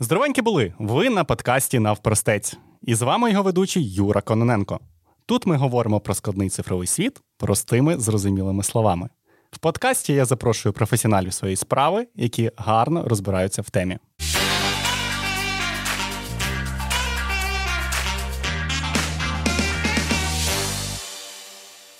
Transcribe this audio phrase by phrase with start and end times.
[0.00, 0.72] Здоровенькі були!
[0.78, 2.56] Ви на подкасті Навпростець.
[2.82, 4.80] І з вами його ведучий Юра Кононенко.
[5.26, 9.08] Тут ми говоримо про складний цифровий світ простими, зрозумілими словами.
[9.50, 13.98] В подкасті я запрошую професіоналів своєї справи, які гарно розбираються в темі.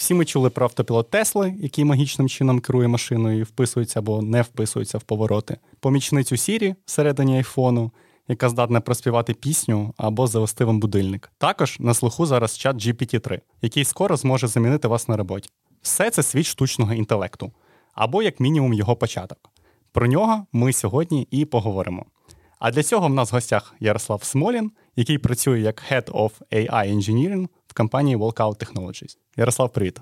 [0.07, 4.43] Всі ми чули про автопілот Тесли, який магічним чином керує машиною і вписується або не
[4.43, 7.91] вписується в повороти, помічницю Сірі всередині айфону,
[8.29, 11.33] яка здатна проспівати пісню або завести вам будильник.
[11.39, 15.49] Також на слуху зараз чат GPT-3, який скоро зможе замінити вас на роботі.
[15.83, 17.53] Все це світ штучного інтелекту,
[17.95, 19.39] або, як мінімум, його початок.
[19.93, 22.07] Про нього ми сьогодні і поговоримо.
[22.59, 26.95] А для цього в нас в гостях Ярослав Смолін, який працює як Head of AI
[26.95, 29.17] Engineering в компанії Walkout Technologies.
[29.37, 30.01] Ярослав, привіт.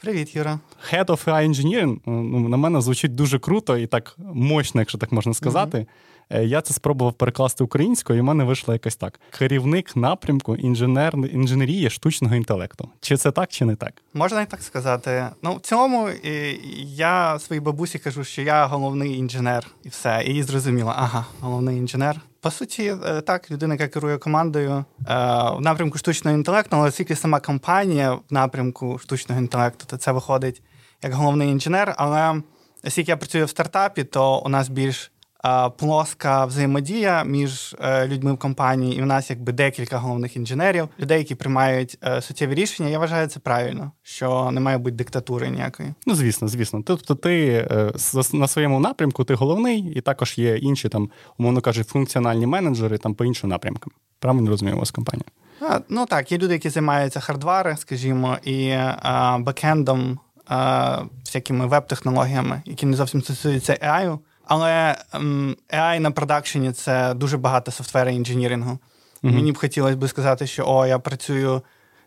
[0.00, 0.60] Привіт, Юра.
[0.92, 5.12] Head of AI Engineering ну, на мене звучить дуже круто і так мощно, якщо так
[5.12, 5.78] можна сказати.
[5.78, 5.86] Mm-hmm.
[6.30, 11.14] Я це спробував перекласти українською, і в мене вийшло якось так: керівник напрямку інженер...
[11.32, 12.88] інженерії штучного інтелекту.
[13.00, 13.92] Чи це так, чи не так?
[14.14, 15.26] Можна і так сказати.
[15.42, 16.08] Ну, в цілому
[16.78, 20.22] я своїй бабусі кажу, що я головний інженер, і все.
[20.26, 22.20] І їй зрозуміло, ага, головний інженер.
[22.40, 24.84] По суті, е, так, людина, яка керує командою е,
[25.56, 30.62] в напрямку штучного інтелекту, але оскільки сама компанія в напрямку штучного інтелекту, то це виходить
[31.02, 31.94] як головний інженер.
[31.96, 32.42] Але
[32.84, 35.12] оскільки я працюю в стартапі, то у нас більш
[35.76, 41.18] плоска взаємодія між е, людьми в компанії, і в нас якби декілька головних інженерів, людей,
[41.18, 42.88] які приймають е, суттєві рішення.
[42.88, 45.94] Я вважаю це правильно, що не має бути диктатури ніякої.
[46.06, 46.82] Ну звісно, звісно.
[46.86, 47.92] Тобто, ти е,
[48.32, 53.14] на своєму напрямку ти головний, і також є інші там, умовно кажучи, функціональні менеджери там
[53.14, 53.92] по іншим напрямкам.
[54.18, 55.26] Правильно розумію, у вас компанія?
[55.60, 58.70] А, ну так, є люди, які займаються хардвари, скажімо, і
[59.02, 64.18] а, бекендом, а, всякими веб-технологіями, які не зовсім стосуються AI.
[64.46, 64.96] Але
[65.68, 68.70] AI на продакшені це дуже багато софтвера інженірингу.
[68.70, 69.32] Mm-hmm.
[69.32, 71.62] Мені б хотілося б сказати, що о, я працюю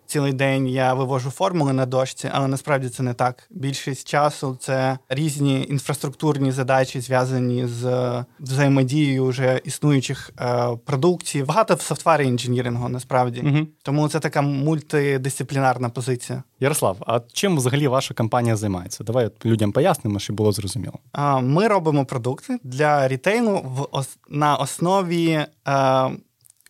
[0.08, 3.48] цілий день, я вивожу формули на дошці, але насправді це не так.
[3.50, 11.44] Більшість часу це різні інфраструктурні задачі, зв'язані з взаємодією вже існуючих е, продукцій.
[11.44, 13.42] Багато в софтвері інженірінгу насправді.
[13.42, 13.68] Mm-hmm.
[13.84, 16.44] Тому це така мультидисциплінарна позиція.
[16.60, 19.04] Ярослав, а чим взагалі ваша компанія займається?
[19.04, 21.00] Давай людям пояснимо, щоб було зрозуміло.
[21.42, 25.48] Ми робимо продукти для рітейлу в на основі е,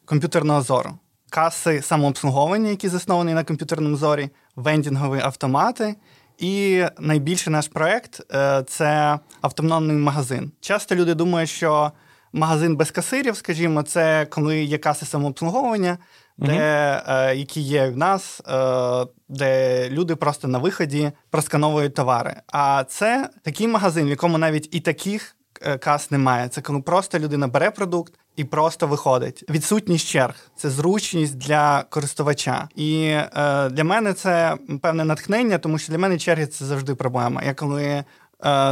[0.05, 0.89] комп'ютерного зору.
[1.29, 5.95] Каси самообслуговування, які засновані на комп'ютерному зорі, вендінгові автомати.
[6.37, 10.51] І найбільший наш проект е, це автономний магазин.
[10.61, 11.91] Часто люди думають, що
[12.33, 15.97] магазин без касирів, скажімо, це коли є каси самообслуговування,
[16.37, 22.35] де, е, які є в нас, е, де люди просто на виході проскановують товари.
[22.47, 25.35] А це такий магазин, в якому навіть і таких
[25.79, 26.49] кас немає.
[26.49, 28.13] Це коли просто людина бере продукт.
[28.37, 29.43] І просто виходить.
[29.49, 32.69] Відсутність черг це зручність для користувача.
[32.75, 37.43] І е, для мене це певне натхнення, тому що для мене черги це завжди проблема.
[37.43, 38.03] Я коли е,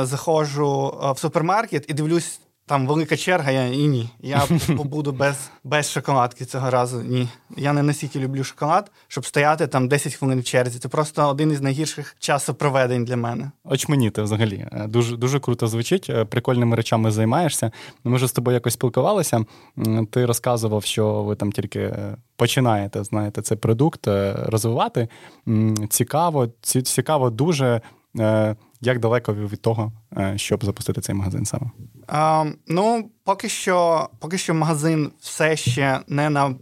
[0.03, 4.09] заходжу е, в супермаркет і дивлюсь там велика черга, я і ні.
[4.19, 4.43] Я
[4.77, 7.01] побуду без без шоколадки цього разу.
[7.01, 7.27] Ні.
[7.57, 10.79] Я не настільки люблю шоколад, щоб стояти там 10 хвилин в черзі.
[10.79, 13.51] Це просто один із найгірших часопроведень для мене.
[13.63, 14.67] Очманіти взагалі.
[14.71, 16.07] Е, дуже дуже круто звучить.
[16.09, 17.71] Е, прикольними речами займаєшся.
[18.03, 19.45] Ми вже з тобою якось спілкувалися.
[20.11, 25.07] Ти розказував, що ви там тільки е, починаєте знаєте, цей продукт розвивати.
[25.89, 27.81] Цікаво, цікаво дуже.
[28.81, 29.91] Як далеко ви від того,
[30.35, 31.71] щоб запустити цей магазин саме?
[32.07, 36.55] А, Ну, поки що, поки що магазин все ще не на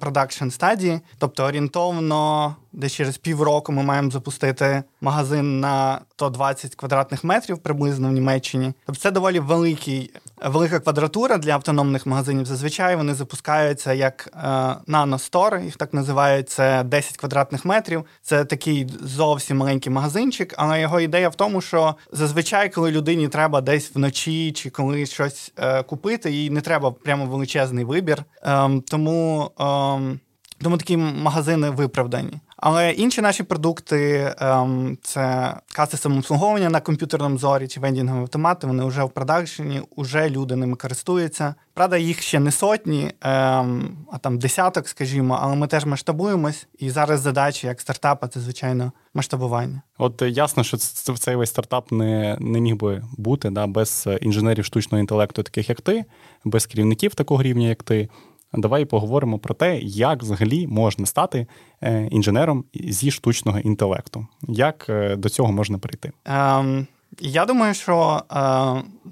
[0.00, 7.58] продакшн стадії, тобто орієнтовно, де через півроку ми маємо запустити магазин на 120 квадратних метрів
[7.58, 8.72] приблизно в Німеччині.
[8.86, 10.10] Тобто це доволі великий,
[10.44, 12.46] велика квадратура для автономних магазинів.
[12.46, 18.04] Зазвичай вони запускаються як е, наностор, їх так називають, це 10 квадратних метрів.
[18.22, 23.60] Це такий зовсім маленький магазинчик, але його ідея в тому, що зазвичай, коли людині треба
[23.60, 28.24] десь вночі чи коли щось е, купити, їй не треба прямо величезний вибір.
[28.42, 30.20] Е, тому ем,
[30.64, 32.32] тому такі магазини виправдані.
[32.56, 38.66] Але інші наші продукти ем, це каси самообслуговування на комп'ютерному зорі чи вендінгові автомати.
[38.66, 41.54] Вони вже в продакшені, вже люди ними користуються.
[41.74, 46.66] Правда, їх ще не сотні, ем, а там десяток, скажімо, але ми теж масштабуємось.
[46.78, 49.82] І зараз задача як стартапа це звичайно масштабування.
[49.98, 55.00] От ясно, що цей весь стартап не не міг би бути да, без інженерів штучного
[55.00, 56.04] інтелекту, таких як ти,
[56.44, 58.08] без керівників такого рівня, як ти
[58.56, 61.46] давай поговоримо про те, як взагалі можна стати
[61.82, 64.26] е, інженером зі штучного інтелекту.
[64.48, 66.12] Як е, до цього можна прийти?
[66.24, 66.86] Ем,
[67.20, 68.36] Я думаю, що е,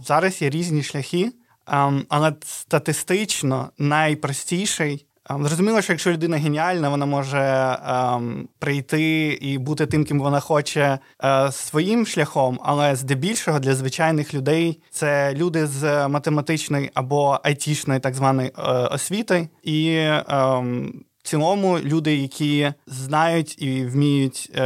[0.05, 1.33] зараз є різні шляхи.
[1.67, 5.07] Ем, але статистично найпростіший.
[5.31, 10.41] Ем, зрозуміло, що якщо людина геніальна, вона може ем, прийти і бути тим, ким вона
[10.41, 18.01] хоче е, своїм шляхом, але здебільшого для звичайних людей це люди з математичної або айтішної
[18.01, 19.97] так званої е, освіти, і
[20.29, 24.61] ем, в цілому люди, які знають і вміють е,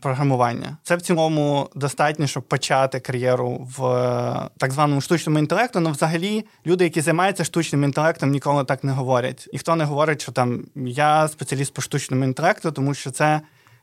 [0.00, 0.76] програмування.
[0.82, 5.80] Це в цілому достатньо, щоб почати кар'єру в е, так званому штучному інтелекту.
[5.80, 9.48] Ну, взагалі, люди, які займаються штучним інтелектом, ніколи так не говорять.
[9.52, 13.40] Ніхто не говорить, що там я спеціаліст по штучному інтелекту, тому що це.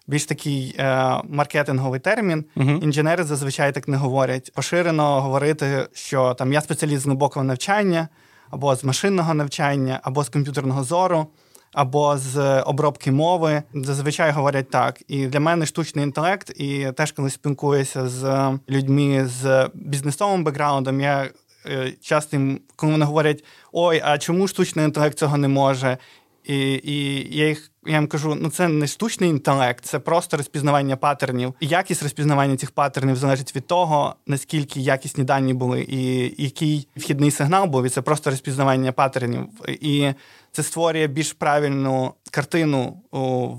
[0.07, 2.45] Більш такий е, маркетинговий термін.
[2.55, 2.83] Uh-huh.
[2.83, 4.51] Інженери зазвичай так не говорять.
[4.55, 8.07] Поширено говорити, що там я спеціаліст з глибокого навчання,
[8.49, 11.27] або з машинного навчання, або з комп'ютерного зору
[11.73, 13.63] або з обробки мови.
[13.73, 15.01] Зазвичай говорять так.
[15.07, 21.29] І для мене штучний інтелект, і теж коли спілкуюся з людьми з бізнесовим бекграундом, я
[21.65, 22.38] е, часто
[22.75, 25.97] коли вони говорять: ой, а чому штучний інтелект цього не може?
[26.44, 30.97] І і я їх я їм кажу: ну це не штучний інтелект, це просто розпізнавання
[30.97, 31.53] патернів.
[31.59, 37.31] І якість розпізнавання цих патернів залежить від того, наскільки якісні дані були, і який вхідний
[37.31, 37.85] сигнал був.
[37.85, 39.47] І це просто розпізнавання патернів.
[39.67, 40.13] І
[40.51, 43.01] це створює більш правильну картину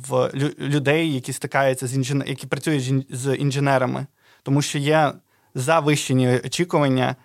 [0.08, 2.28] в людей, які стикаються з інженер...
[2.28, 4.06] які працюють з інженерами,
[4.42, 5.12] тому що є
[5.54, 7.16] завищені очікування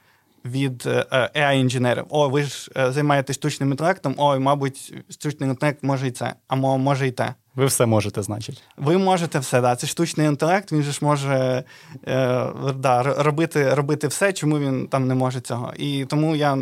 [0.47, 1.05] від е,
[1.35, 6.11] ai інженерів О, ви ж е, займаєтесь штучним інтелектом, ой, мабуть, штучний інтелект може і
[6.11, 7.33] це, а може і те.
[7.57, 8.63] Ви все можете, значить.
[8.77, 9.75] Ви можете все, да.
[9.75, 11.63] Це штучний інтелект, він же ж може
[12.07, 15.73] е, да, робити робити все, чому він там не може цього.
[15.77, 16.57] І тому я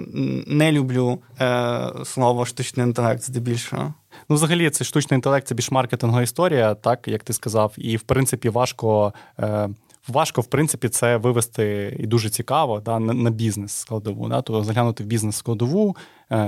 [0.47, 3.93] не люблю е, слово штучний інтелект здебільшого.
[4.29, 8.01] Ну, взагалі, це штучний інтелект, це більш маркетингова історія, так як ти сказав, і в
[8.01, 9.13] принципі важко.
[9.39, 9.69] Е,
[10.07, 14.29] важко, в принципі, це вивести і дуже цікаво да, на, на бізнес складову.
[14.29, 15.95] Да, Тобто заглянути в бізнес складову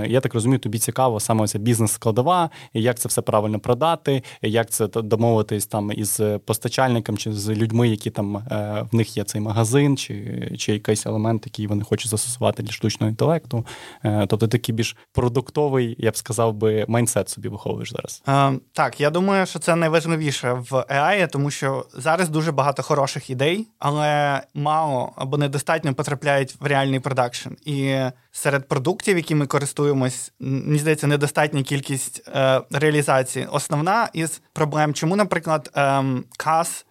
[0.08, 4.88] я так розумію, тобі цікаво саме ця бізнес-складова, як це все правильно продати, як це
[4.88, 9.98] домовитись там із постачальником чи з людьми, які там е, в них є цей магазин,
[9.98, 10.18] чи
[10.58, 13.66] чи якийсь елемент, який вони хочуть застосувати для штучного інтелекту.
[14.04, 18.24] Е, тобто такий більш продуктовий, я б сказав би, mindset собі виховуєш зараз.
[18.26, 23.30] А, Так, я думаю, що це найважливіше в AI, тому що зараз дуже багато хороших
[23.30, 27.50] ідей, але мало або недостатньо потрапляють в реальний production.
[27.66, 27.96] І
[28.38, 33.46] серед продуктів, які ми користуємось, мені здається, недостатня кількість е, реалізації.
[33.52, 36.04] Основна із проблем, чому, наприклад, е,
[36.38, 36.86] кас.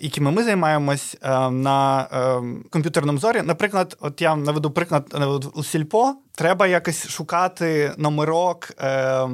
[0.00, 3.42] Якими ми займаємось е, на е, комп'ютерному зорі.
[3.42, 5.14] Наприклад, от я наведу приклад
[5.54, 6.14] у сільпо.
[6.36, 9.28] Треба якось шукати номерок е,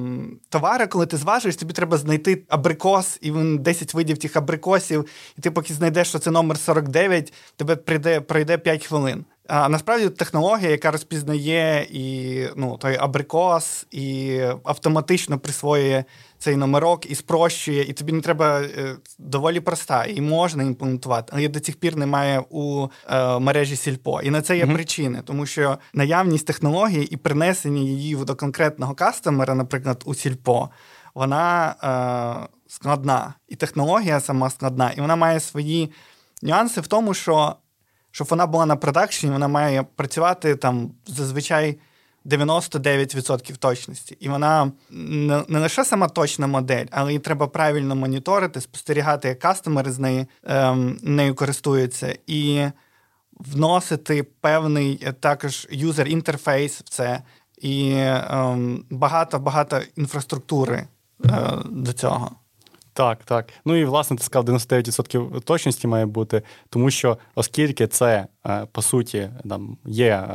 [0.48, 5.06] товари, коли ти зважуєш, тобі треба знайти абрикос, і він 10 видів тих абрикосів,
[5.38, 9.24] і ти поки знайдеш, що це номер 49, тебе прийде пройде 5 хвилин.
[9.52, 16.04] А насправді технологія, яка розпізнає і ну, той абрикос, і автоматично присвоює
[16.38, 21.48] цей номерок і спрощує, і тобі не треба е, доволі проста, і можна імплементувати, але
[21.48, 24.20] до цих пір немає у е, мережі Сільпо.
[24.22, 24.74] І на це є mm-hmm.
[24.74, 26.46] причини, тому що наявність
[26.90, 30.70] технології і принесення її до конкретного кастомера, наприклад, у Сільпо,
[31.14, 33.34] вона е, складна.
[33.48, 35.90] І технологія сама складна, і вона має свої
[36.42, 37.56] нюанси в тому, що
[38.12, 41.78] щоб вона була на продакшені, вона має працювати там зазвичай
[42.26, 44.16] 99% точності.
[44.20, 49.38] І вона не, не лише сама точна модель, але й треба правильно моніторити, спостерігати, як
[49.38, 52.70] кастомери з неї, ем, нею користуються, і
[53.40, 57.22] вносити певний е, також юзер-інтерфейс в це,
[57.58, 60.86] і ем, багато-багато інфраструктури
[61.24, 61.30] е,
[61.70, 62.30] до цього.
[62.92, 63.48] Так, так.
[63.64, 68.82] Ну і власне ти сказав, 99% точності має бути, тому що оскільки це е, по
[68.82, 70.28] суті там є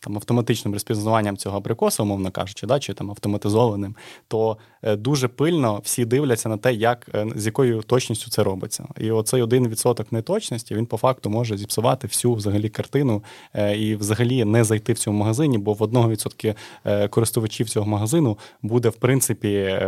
[0.00, 3.94] там автоматичним розпізнаванням цього абрикоса, умовно кажучи, да, чи там автоматизованим,
[4.28, 8.84] то е, дуже пильно всі дивляться на те, як е, з якою точністю це робиться.
[9.00, 13.22] І оцей один відсоток неточності він по факту може зіпсувати всю взагалі картину
[13.54, 16.54] е, і взагалі не зайти в цьому магазині, бо в одного відсотки
[17.10, 19.80] користувачів цього магазину буде в принципі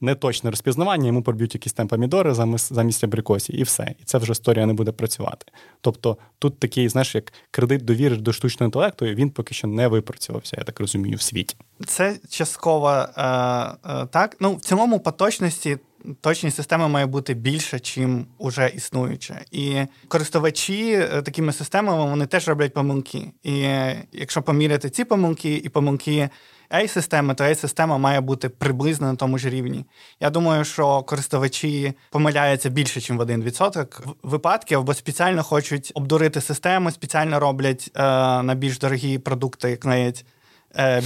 [0.00, 3.94] неточне розпізнавання, йому проб'ють якісь там помідори замість замість абрикосів, і все.
[4.00, 5.46] І це вже історія не буде працювати.
[5.80, 10.56] Тобто тут такий, знаєш, як кредит довіри до штучного інтелекту, він поки що не випрацювався,
[10.58, 11.56] я так розумію, в світі.
[11.86, 14.36] Це частково е, е, так.
[14.40, 15.78] Ну, в цілому, по точності.
[16.20, 19.40] Точність системи має бути більше, чим уже існуюча.
[19.50, 19.76] І
[20.08, 23.32] користувачі е, такими системами вони теж роблять помилки.
[23.42, 23.68] І
[24.12, 26.28] якщо поміряти ці помилки і помилки
[26.70, 29.84] AI-системи, то AI-система має бути приблизно на тому ж рівні.
[30.20, 34.14] Я думаю, що користувачі помиляються більше, ніж в 1%.
[34.22, 38.02] Випадки або спеціально хочуть обдурити систему, спеціально роблять е,
[38.42, 40.24] на більш дорогі продукти, клеять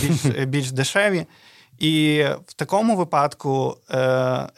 [0.03, 1.27] більш, більш дешеві.
[1.79, 3.77] І в такому випадку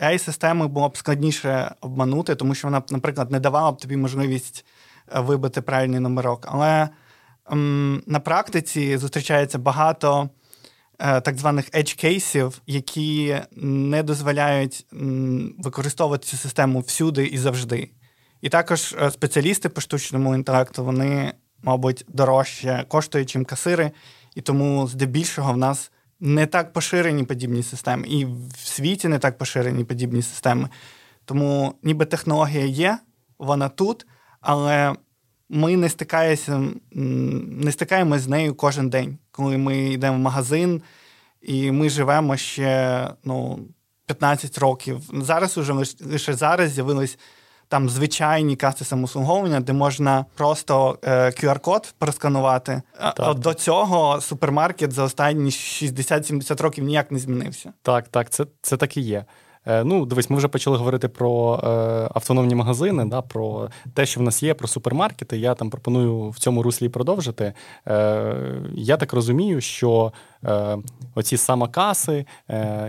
[0.00, 4.64] ai системи було б складніше обманути, тому що вона, наприклад, не давала б тобі можливість
[5.14, 6.47] вибити правильний номерок.
[6.49, 6.88] Але
[7.50, 10.28] ем, на практиці зустрічається багато е,
[10.99, 14.87] так званих edge кейсів, які не дозволяють
[15.58, 17.90] використовувати цю систему всюди і завжди.
[18.40, 21.32] І також е, спеціалісти по штучному інтелекту, вони,
[21.62, 23.90] мабуть, дорожче коштують, чим касири,
[24.34, 29.38] і тому здебільшого в нас не так поширені подібні системи, і в світі не так
[29.38, 30.68] поширені подібні системи.
[31.25, 32.99] Тому ніби технологія є,
[33.38, 34.06] вона тут,
[34.40, 34.94] але
[35.49, 40.82] ми не стикаємося, не стикаємося з нею кожен день, коли ми йдемо в магазин,
[41.42, 43.58] і ми живемо ще ну,
[44.06, 45.00] 15 років.
[45.12, 47.18] Зараз уже лише зараз з'явились
[47.68, 52.82] там звичайні каси самослуговування, де можна просто е, QR-код просканувати.
[52.98, 57.72] А до цього супермаркет за останні 60-70 років ніяк не змінився.
[57.82, 59.24] Так, так, це, це так і є.
[59.66, 61.66] Е, ну, дивись, ми вже почали говорити про е,
[62.14, 65.38] автономні магазини, да, про те, що в нас є, про супермаркети.
[65.38, 67.52] Я там пропоную в цьому руслі продовжити.
[67.88, 68.35] Е,
[68.75, 70.12] Я так розумію, що
[71.14, 72.26] оці самокаси,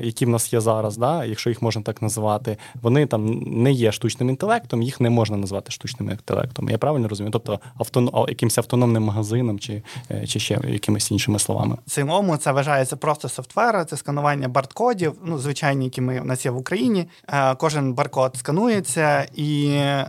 [0.02, 3.92] які в нас є зараз, да, якщо їх можна так назвати, вони там не є
[3.92, 6.70] штучним інтелектом, їх не можна назвати штучним інтелектом.
[6.70, 7.32] Я правильно розумію?
[7.32, 8.10] Тобто автон...
[8.28, 9.84] якимось автономним магазином чи
[10.28, 11.78] чи ще якимись іншими словами.
[11.88, 16.46] В цілому це вважається просто софтвера, це сканування баркодів, ну, звичайні, які ми в нас
[16.46, 17.10] є в Україні.
[17.28, 20.08] Е, кожен баркод сканується і е,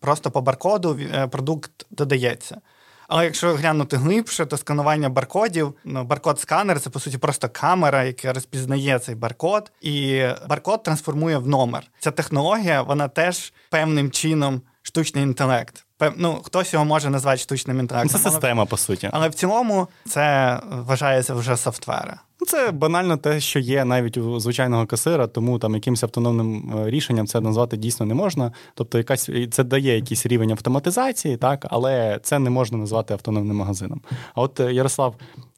[0.00, 0.98] просто по баркоду
[1.30, 2.60] продукт додається.
[3.08, 8.32] Але якщо глянути глибше, то сканування баркодів, ну, баркод-сканер це по суті просто камера, яка
[8.32, 11.82] розпізнає цей баркод, і баркод трансформує в номер.
[11.98, 15.86] Ця технологія, вона теж певним чином штучний інтелект.
[16.16, 18.20] Ну, хтось його може назвати штучним інтелектом.
[18.20, 19.10] Це система, по суті.
[19.12, 22.20] Але в цілому це вважається вже софтвера.
[22.40, 26.90] Ну, це банально те, що є навіть у звичайного касира, тому там якимось автономним е,
[26.90, 28.52] рішенням це назвати дійсно не можна.
[28.74, 34.00] Тобто, якась це дає якийсь рівень автоматизації, так, але це не можна назвати автономним магазином.
[34.34, 35.14] А от е, Ярослав,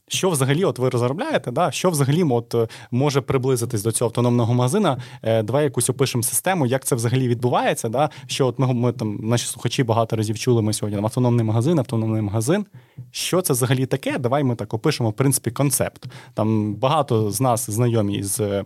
[0.09, 1.71] що взагалі, от ви розробляєте, да?
[1.71, 4.99] що взагалі от, е, може приблизитись до цього автономного магазина?
[5.23, 7.89] Е, давай якусь опишемо систему, як це взагалі відбувається.
[7.89, 8.11] Да?
[8.27, 11.79] Що от ми, ми там, наші слухачі багато разів чули ми сьогодні там, автономний магазин,
[11.79, 12.67] автономний магазин.
[13.11, 14.19] Що це взагалі таке?
[14.19, 16.07] Давай ми так опишемо, в принципі, концепт.
[16.35, 18.65] Там багато з нас знайомі з е,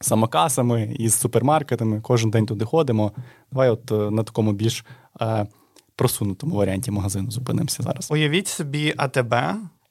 [0.00, 3.12] самокасами, із супермаркетами, кожен день туди ходимо.
[3.52, 4.84] Давай, от на такому більш.
[5.96, 8.10] Просунутому варіанті магазину зупинимося зараз.
[8.10, 9.34] Уявіть собі АТБ,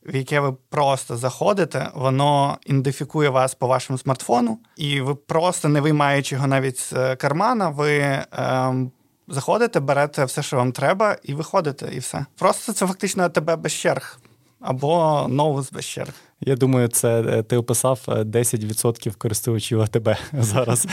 [0.06, 5.82] в яке ви просто заходите, воно ідентифікує вас по вашому смартфону, і ви просто не
[5.82, 8.92] виймаючи його навіть з е, кармана, ви ем,
[9.28, 12.26] заходите, берете все, що вам треба, і виходите, і все.
[12.38, 14.20] Просто це фактично тебе без черг.
[14.60, 16.14] Або ноус без черг.
[16.42, 20.88] Я думаю, це е, ти описав 10% е, користувачів АТБ зараз.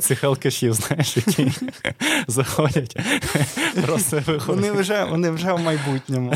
[0.00, 1.52] Цих алкашів, знаєш, які
[2.28, 2.96] заходять.
[3.86, 4.46] Просто виходять.
[4.46, 6.32] Вони вже вони вже в майбутньому.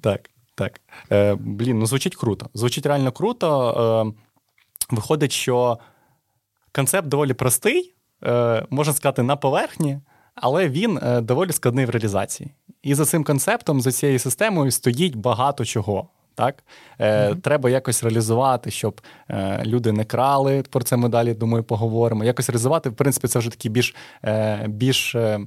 [0.00, 0.80] Так, так.
[1.12, 2.50] Е, Блін, ну звучить круто.
[2.54, 4.14] Звучить реально круто.
[4.16, 4.20] Е,
[4.90, 5.78] Виходить, що
[6.72, 7.94] концепт доволі простий,
[8.24, 10.00] е, можна сказати, на поверхні,
[10.34, 12.50] але він е, доволі складний в реалізації.
[12.82, 16.08] І за цим концептом, за цією системою стоїть багато чого.
[16.34, 16.64] Так,
[16.98, 17.40] е, mm-hmm.
[17.40, 19.00] треба якось реалізувати, щоб
[19.30, 20.62] е, люди не крали.
[20.62, 22.24] Про це ми далі думаю, поговоримо.
[22.24, 25.40] Якось реалізувати, в принципі, це вже такі більш е, більш е,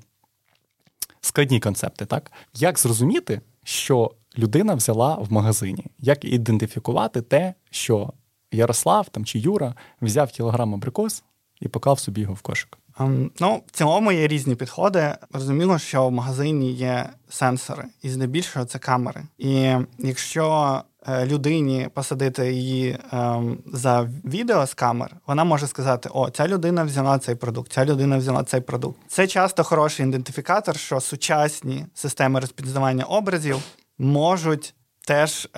[1.22, 2.06] складні концепти.
[2.06, 8.14] Так, як зрозуміти, що людина взяла в магазині, як ідентифікувати те, що
[8.52, 11.24] Ярослав там чи Юра взяв кілограм абрикос
[11.62, 12.78] і поклав собі його в кошик.
[13.00, 15.16] Um, ну, в цілому є різні підходи.
[15.34, 19.22] Розуміло, що в магазині є сенсори, і здебільшого це камери.
[19.38, 26.30] І якщо е, людині посадити її ем, за відео з камер, вона може сказати: О,
[26.30, 29.00] ця людина взяла цей продукт, ця людина взяла цей продукт.
[29.08, 33.58] Це часто хороший ідентифікатор, що сучасні системи розпізнавання образів
[33.98, 34.74] можуть
[35.08, 35.50] теж е,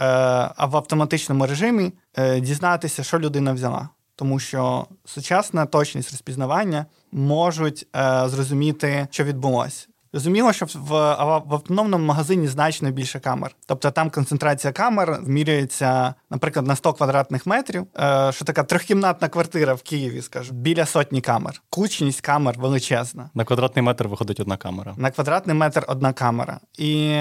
[0.58, 3.90] в автоматичному режимі е, дізнатися, що людина взяла
[4.20, 9.88] тому що сучасна точність розпізнавання можуть е, зрозуміти, що відбулося.
[10.14, 10.90] Зрозуміло, що в, в
[11.46, 13.56] в, автономному магазині значно більше камер.
[13.66, 19.74] Тобто там концентрація камер вмірюється, наприклад, на 100 квадратних метрів, е, що така трьохкімнатна квартира
[19.74, 21.62] в Києві, скажу, біля сотні камер.
[21.70, 23.30] Кучність камер величезна.
[23.34, 24.94] На квадратний метр виходить одна камера.
[24.98, 26.60] На квадратний метр одна камера.
[26.78, 27.20] І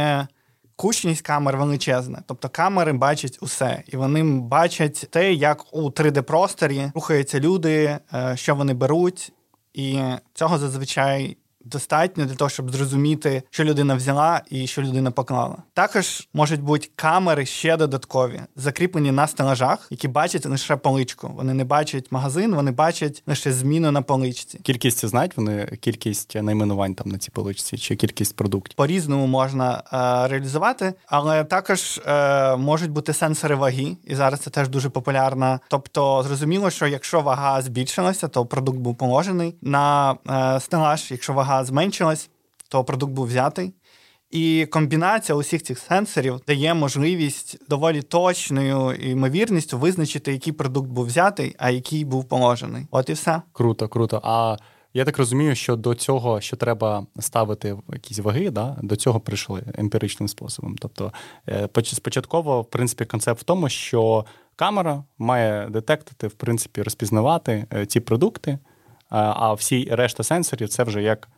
[0.81, 7.41] Кучність камер величезна, тобто камери бачать усе, і вони бачать те, як у 3D-просторі рухаються
[7.41, 9.33] люди, е, що вони беруть,
[9.75, 10.01] і
[10.35, 11.37] цього зазвичай
[11.69, 15.57] достатньо для того, щоб зрозуміти, що людина взяла і що людина поклала.
[15.75, 21.31] Також можуть бути камери ще додаткові, закріплені на стелажах, які бачать лише поличку.
[21.37, 24.59] Вони не бачать магазин, вони бачать лише зміну на поличці.
[24.63, 28.77] Кількість знають вони кількість найменувань там на цій поличці чи кількість продуктів.
[28.77, 34.51] По різному можна е, реалізувати, але також е, можуть бути сенсори ваги, і зараз це
[34.51, 35.61] теж дуже популярно.
[35.69, 41.11] Тобто, зрозуміло, що якщо вага збільшилася, то продукт був положений на е, стелаж.
[41.11, 42.31] Якщо вага зменшилась,
[42.69, 43.73] то продукт був взятий.
[44.31, 51.55] І комбінація усіх цих сенсорів дає можливість доволі точною ймовірністю визначити, який продукт був взятий,
[51.59, 52.87] а який був положений.
[52.91, 53.43] От і все.
[53.53, 54.21] Круто, круто.
[54.25, 54.57] А
[54.95, 59.63] я так розумію, що до цього, що треба ставити якісь ваги, да, до цього прийшли
[59.75, 60.77] емпіричним способом.
[60.79, 61.13] Тобто,
[61.49, 64.25] е, спочатково, в принципі, концепт в тому, що
[64.57, 68.59] камера має детектити, в принципі, розпізнавати е, ці продукти,
[69.11, 71.29] а всі решта сенсорів це вже як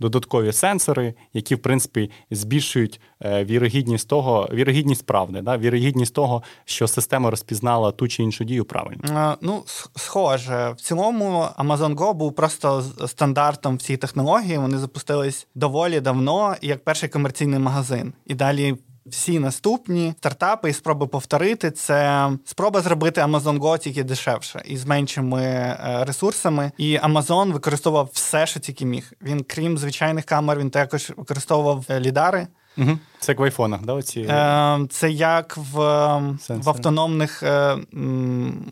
[0.00, 5.58] додаткові сенсори, які, в принципі, збільшують е, вірогідність того, вірогідність правди, да?
[5.58, 9.36] вірогідність того, що система розпізнала ту чи іншу дію правильно.
[9.40, 9.62] Ну,
[9.96, 14.58] схоже, в цілому Amazon Go був просто стандартом в технології.
[14.58, 18.12] Вони запустились доволі давно, як перший комерційний магазин.
[18.26, 18.76] І далі
[19.10, 24.86] всі наступні стартапи і спроби повторити це спроба зробити Amazon Go тільки дешевше і з
[24.86, 26.72] меншими е, ресурсами.
[26.78, 29.12] І Amazon використовував все, що тільки міг.
[29.22, 32.46] Він, крім звичайних камер, він також використовував е, лідари.
[32.78, 32.98] Угу.
[33.20, 33.92] Це як в айфонах, да?
[33.92, 34.20] Оці...
[34.20, 35.78] Е, Це як в
[36.48, 37.76] в автономних е,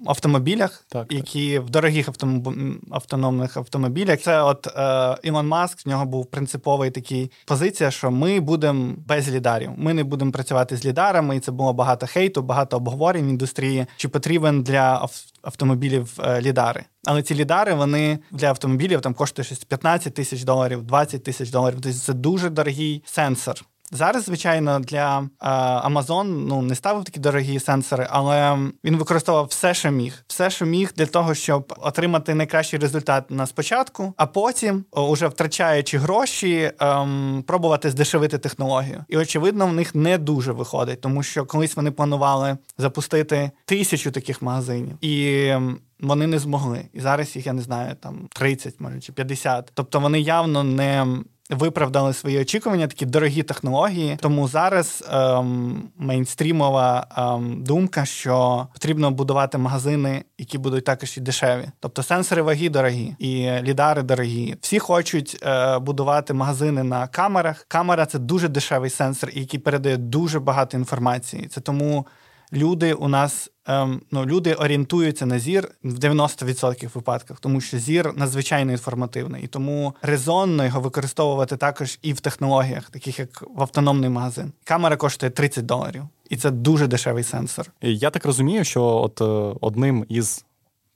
[0.06, 1.64] автомобілях, так, які так.
[1.64, 2.54] в дорогих автомоб...
[2.90, 4.20] автономних автомобілях.
[4.20, 9.30] Це от е, Ілон Маск, в нього був принциповий такий позиція, що ми будемо без
[9.30, 9.70] лідарів.
[9.76, 13.86] Ми не будемо працювати з лідарами, і це було багато хейту, багато обговорень в індустрії.
[13.96, 15.08] Чи потрібен для
[15.42, 16.84] автомобілів е, лідари?
[17.04, 21.78] Але ці лідари вони для автомобілів там коштують щось 15 тисяч доларів, 20 тисяч доларів.
[21.82, 23.64] Тобто це дуже дорогий сенсор.
[23.92, 25.48] Зараз, звичайно, для е,
[25.88, 30.66] Amazon ну не ставив такі дорогі сенсори, але він використовував все, що міг, все, що
[30.66, 37.44] міг для того, щоб отримати найкращий результат на спочатку, а потім, уже втрачаючи гроші, ем,
[37.46, 39.04] пробувати здешевити технологію.
[39.08, 44.42] І очевидно, в них не дуже виходить, тому що колись вони планували запустити тисячу таких
[44.42, 45.44] магазинів і.
[45.46, 46.84] Ем, вони не змогли.
[46.92, 49.70] І зараз їх, я не знаю, там 30, може, чи 50.
[49.74, 51.06] Тобто вони явно не
[51.50, 54.18] виправдали свої очікування, такі дорогі технології.
[54.20, 61.64] Тому зараз ем, мейнстрімова ем, думка, що потрібно будувати магазини, які будуть також і дешеві.
[61.80, 64.56] Тобто сенсори ваги дорогі і лідари дорогі.
[64.60, 67.64] Всі хочуть е, будувати магазини на камерах.
[67.68, 71.48] Камера це дуже дешевий сенсор, який передає дуже багато інформації.
[71.48, 72.06] Це тому
[72.52, 78.12] люди у нас ем, ну, люди орієнтуються на зір в 90% випадках, тому що зір
[78.16, 84.10] надзвичайно інформативний, і тому резонно його використовувати також і в технологіях, таких як в автономний
[84.10, 84.52] магазин.
[84.64, 87.72] Камера коштує 30 доларів, і це дуже дешевий сенсор.
[87.82, 90.44] Я так розумію, що от е, одним із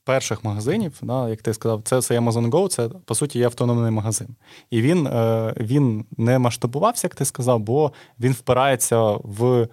[0.04, 3.90] перших магазинів, да, як ти сказав, це це Amazon Go, це по суті є автономний
[3.90, 4.28] магазин.
[4.70, 9.68] І він, е, він не масштабувався, як ти сказав, бо він впирається в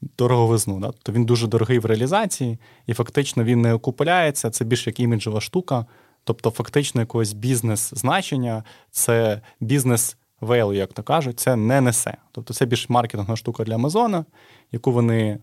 [0.00, 0.80] дороговизну.
[0.80, 0.86] Да?
[0.86, 5.40] Тобто він дуже дорогий в реалізації, і фактично він не окупляється, це більш як іміджова
[5.40, 5.86] штука.
[6.24, 12.16] Тобто, фактично, якогось бізнес-значення, це бізнес value, як то кажуть, це не несе.
[12.32, 14.24] Тобто це більш маркетингова штука для Амазона,
[14.72, 15.38] яку вони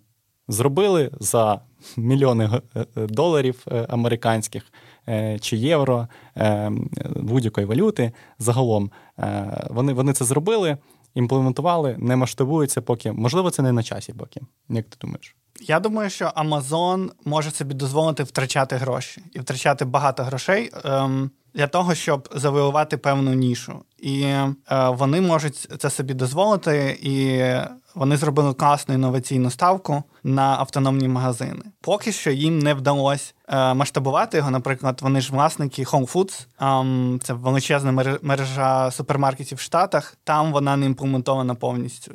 [0.47, 1.59] зробили за
[1.97, 4.63] мільйони е, е, доларів е, американських
[5.41, 6.07] чи євро
[7.15, 8.11] будь-якої валюти.
[8.39, 8.91] Загалом
[9.69, 10.77] вони, вони це зробили
[11.15, 13.11] імплементували, не масштабується поки.
[13.11, 14.41] Можливо, це не на часі поки.
[14.69, 15.35] Як ти думаєш?
[15.61, 21.67] Я думаю, що Amazon може собі дозволити втрачати гроші і втрачати багато грошей ем, для
[21.67, 23.79] того, щоб завоювати певну нішу.
[23.97, 27.43] І е, вони можуть це собі дозволити, і
[27.95, 31.61] вони зробили класну інноваційну ставку на автономні магазини.
[31.81, 34.51] Поки що їм не вдалося е, масштабувати його.
[34.51, 36.45] Наприклад, вони ж власники Whole Foods,
[37.15, 40.17] е, це величезна мережа супермаркетів в Штатах.
[40.23, 42.11] Там вона не імплементована повністю.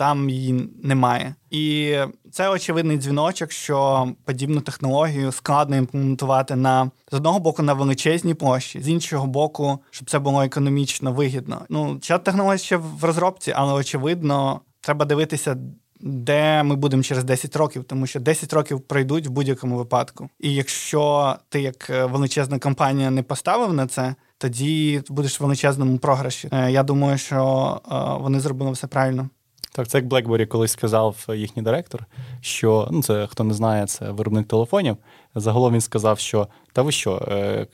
[0.00, 1.96] Там її немає, і
[2.32, 8.80] це очевидний дзвіночок, що подібну технологію складно імплементувати на з одного боку на величезній площі,
[8.80, 11.62] з іншого боку, щоб це було економічно вигідно.
[11.68, 15.56] Ну ця технологія ще в розробці, але очевидно, треба дивитися.
[16.02, 20.28] Де ми будемо через 10 років, тому що 10 років пройдуть в будь-якому випадку.
[20.38, 25.98] І якщо ти як е, величезна компанія не поставив на це, тоді будеш в величезному
[25.98, 26.48] програші.
[26.52, 29.28] Е, я думаю, що е, вони зробили все правильно.
[29.72, 32.06] Так, це як BlackBerry колись сказав їхній директор,
[32.40, 34.96] що ну це хто не знає, це виробник телефонів.
[35.34, 37.66] Загалом він сказав, що та ви що, е,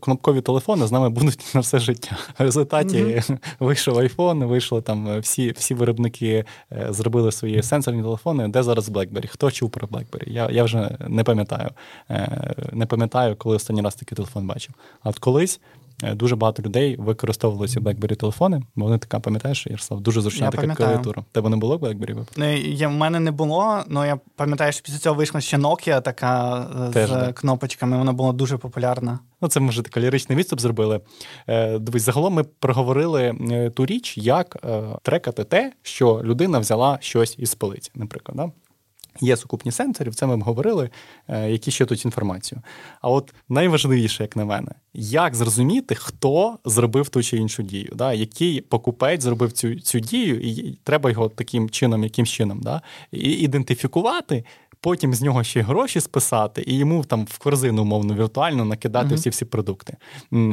[0.00, 2.16] кнопкові телефони з нами будуть на все життя.
[2.38, 3.38] В результаті mm-hmm.
[3.60, 8.48] вийшов iPhone, вийшли там е, всі всі виробники, е, зробили свої сенсорні телефони.
[8.48, 9.26] Де зараз BlackBerry?
[9.26, 10.28] Хто чув про BlackBerry?
[10.28, 11.70] Я я вже не пам'ятаю.
[12.72, 14.74] Не пам'ятаю, коли останній раз такий телефон бачив.
[15.02, 19.66] А от колись Е, дуже багато людей використовували ці BlackBerry телефони, бо вони така, пам'ятаєш,
[19.66, 20.88] Ярослав, дуже зручна я така пам'ятаю.
[20.88, 21.24] клавіатура.
[21.32, 22.26] Тебе не було BlackBerry?
[22.36, 26.02] Не, я, в мене не було, але я пам'ятаю, що після цього вийшла ще Nokia
[26.02, 27.34] така е, Теж, з так.
[27.34, 29.18] кнопочками, вона була дуже популярна.
[29.40, 31.00] Ну, це ми вже такий ліричний відступ зробили.
[31.46, 33.34] Е, Дивись, загалом ми проговорили
[33.76, 38.36] ту річ, як е, трекати те, що людина взяла щось із полиці, наприклад.
[38.36, 38.50] Да?
[39.20, 40.90] Є сукупні сенсорів, це ми говорили,
[41.28, 42.62] е, які ще тут інформацію.
[43.00, 48.12] А от найважливіше, як на мене, як зрозуміти, хто зробив ту чи іншу дію, да?
[48.12, 52.82] який покупець зробив цю цю дію, і треба його таким чином, яким чином, да?
[53.12, 54.44] і ідентифікувати,
[54.80, 59.30] потім з нього ще гроші списати і йому там в корзину, умовно, віртуально накидати всі
[59.30, 59.96] всі продукти.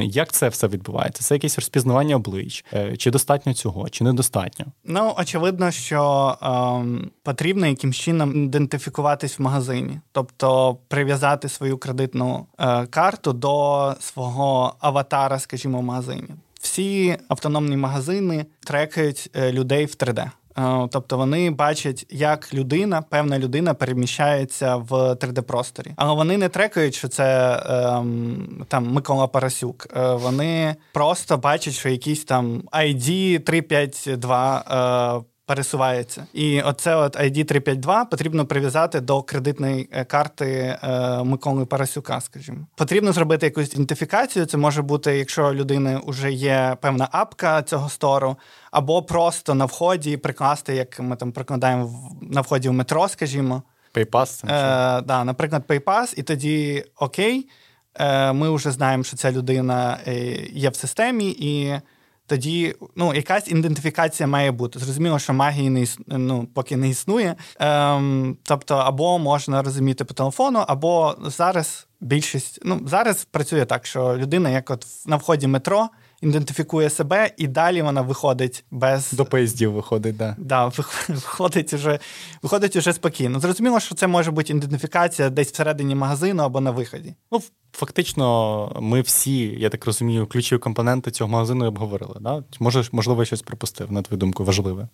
[0.02, 1.22] Як це все відбувається?
[1.22, 4.66] Це якесь розпізнавання облич, е, чи достатньо цього, чи недостатньо?
[4.84, 12.86] Ну очевидно, що ем, потрібно якимсь чином ідентифікуватись в магазині, тобто прив'язати свою кредитну е,
[12.86, 16.28] карту до свого аватара, скажімо, в магазині.
[16.60, 20.30] Всі автономні магазини трекають е, людей в 3D.
[20.58, 25.92] Е, тобто вони бачать, як людина, певна людина переміщається в 3D-просторі.
[25.96, 29.86] Але вони не трекають, що це ем, там Микола Парасюк.
[29.96, 36.26] Е, вони просто бачать, що якийсь там ID 352 е, пересувається.
[36.32, 42.58] І оце от ID 352 потрібно прив'язати до кредитної е, карти е, Миколи Парасюка, скажімо.
[42.76, 44.46] Потрібно зробити якусь ідентифікацію.
[44.46, 48.36] Це може бути, якщо у людини вже є певна апка цього стору,
[48.70, 53.62] або просто на вході прикласти, як ми там прикладаємо на вході в метро, скажімо.
[53.94, 54.44] PayPass?
[54.44, 57.48] Е, да, Наприклад, PayPass, і тоді окей,
[57.94, 60.14] е, ми вже знаємо, що ця людина е,
[60.52, 61.80] є в системі, і
[62.28, 64.78] тоді ну, якась ідентифікація має бути.
[64.78, 65.98] Зрозуміло, що магії не іс...
[66.06, 67.36] ну, поки не існує.
[67.60, 74.16] Ем, Тобто, або можна розуміти по телефону, або зараз більшість ну, зараз працює так, що
[74.16, 75.88] людина, як от на вході метро
[76.22, 79.72] ідентифікує себе, і далі вона виходить без до поїздів.
[79.72, 80.36] Виходить, да.
[80.38, 80.66] Да,
[81.08, 81.98] виходить уже
[82.42, 83.40] виходить уже спокійно.
[83.40, 87.14] Зрозуміло, що це може бути ідентифікація десь всередині магазину або на виході.
[87.32, 92.16] Ну, фактично, ми всі, я так розумію, ключові компоненти цього магазину обговорили.
[92.20, 92.42] Да?
[92.60, 94.88] Може, можливо, я щось пропустив, на твою думку, важливе.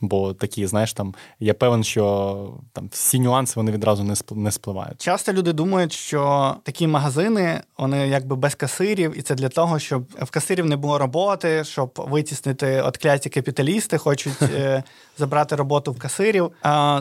[0.00, 5.00] Бо такі, знаєш, там я певен, що там всі нюанси вони відразу не не спливають.
[5.00, 10.04] Часто люди думають, що такі магазини вони якби без касирів, і це для того, щоб
[10.22, 14.82] в касирів не було роботи, щоб витіснити от кляті капіталісти, хочуть е,
[15.20, 16.52] забрати роботу в касирів.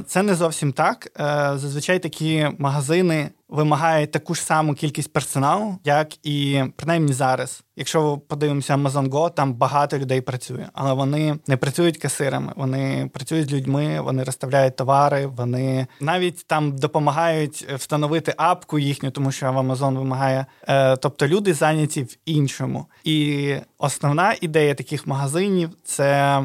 [0.05, 1.11] Це не зовсім так.
[1.19, 7.63] Е, зазвичай такі магазини вимагають таку ж саму кількість персоналу, як і принаймні зараз.
[7.75, 13.49] Якщо подивимося Amazon Go, там багато людей працює, але вони не працюють касирами, вони працюють
[13.49, 19.97] з людьми, вони розставляють товари, вони навіть там допомагають встановити апку їхню, тому що Amazon
[19.97, 20.45] вимагає.
[20.67, 22.85] Е, тобто люди зайняті в іншому.
[23.03, 26.41] І основна ідея таких магазинів це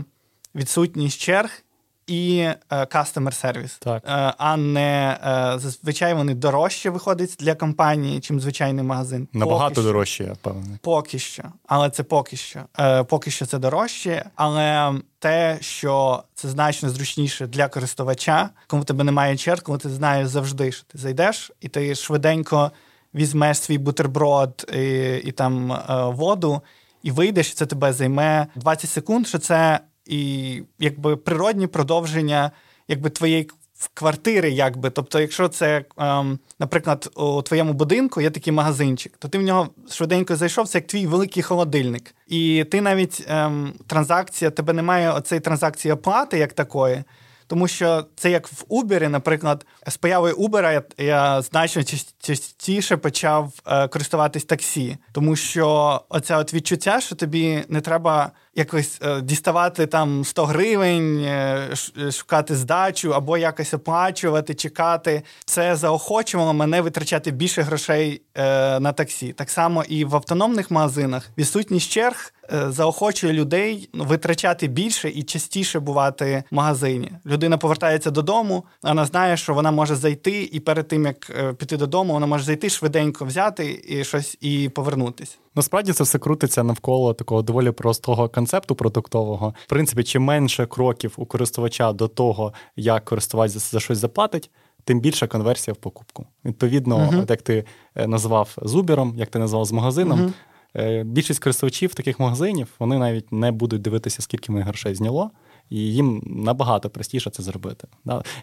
[0.54, 1.64] відсутність черг
[2.06, 4.02] і е, customer сервіс, так.
[4.06, 9.28] Е, а не е, зазвичай вони дорожче виходять для компанії, чим звичайний магазин.
[9.32, 10.78] Набагато поки дорожче, я певний.
[10.82, 12.60] Поки що, але це поки що.
[13.08, 19.36] Поки що це дорожче, але те, що це значно зручніше для користувача, коли тебе немає
[19.36, 22.70] черг, коли ти знаєш завжди, що ти зайдеш, і ти швиденько
[23.14, 25.78] візьмеш свій бутерброд і, і там
[26.16, 26.60] воду,
[27.02, 29.28] і вийдеш, це тебе займе 20 секунд.
[29.28, 32.50] що це і якби природні продовження
[32.88, 33.50] якби твоєї
[33.94, 34.90] квартири, якби.
[34.90, 39.68] Тобто, якщо це, ем, наприклад, у твоєму будинку є такий магазинчик, то ти в нього
[39.90, 42.14] швиденько зайшов, це як твій великий холодильник.
[42.26, 47.04] І ти навіть ем, транзакція, тебе немає оцеї транзакції оплати як такої.
[47.46, 51.82] Тому що це як в Uber, наприклад, з появою Uber я, я значно
[52.18, 58.98] частіше почав е, користуватись таксі, тому що оце от відчуття, що тобі не треба якось
[59.02, 61.68] е, діставати там 100 гривень, е,
[62.12, 65.22] шукати здачу або якось оплачувати, чекати.
[65.44, 69.32] Це заохочувало мене витрачати більше грошей е, на таксі.
[69.32, 72.32] Так само і в автономних магазинах відсутність черг.
[72.52, 77.12] Е, заохочує людей витрачати більше і частіше бувати в магазині.
[77.26, 81.76] Людина повертається додому, вона знає, що вона може зайти, і перед тим як е, піти
[81.76, 85.36] додому, вона може зайти швиденько взяти і щось і повернутися.
[85.54, 89.54] Насправді це все крутиться навколо такого доволі простого концепту продуктового.
[89.66, 94.50] В принципі, чим менше кроків у користувача до того, як користувач за щось заплатить.
[94.84, 96.26] Тим більша конверсія в покупку.
[96.44, 97.30] Відповідно, uh-huh.
[97.30, 100.32] як ти е, назвав зубіром, як ти назвав з магазином,
[100.74, 101.04] uh-huh.
[101.04, 105.30] більшість користувачів таких магазинів вони навіть не будуть дивитися, скільки ми грошей зняло
[105.70, 107.88] і їм набагато простіше це зробити.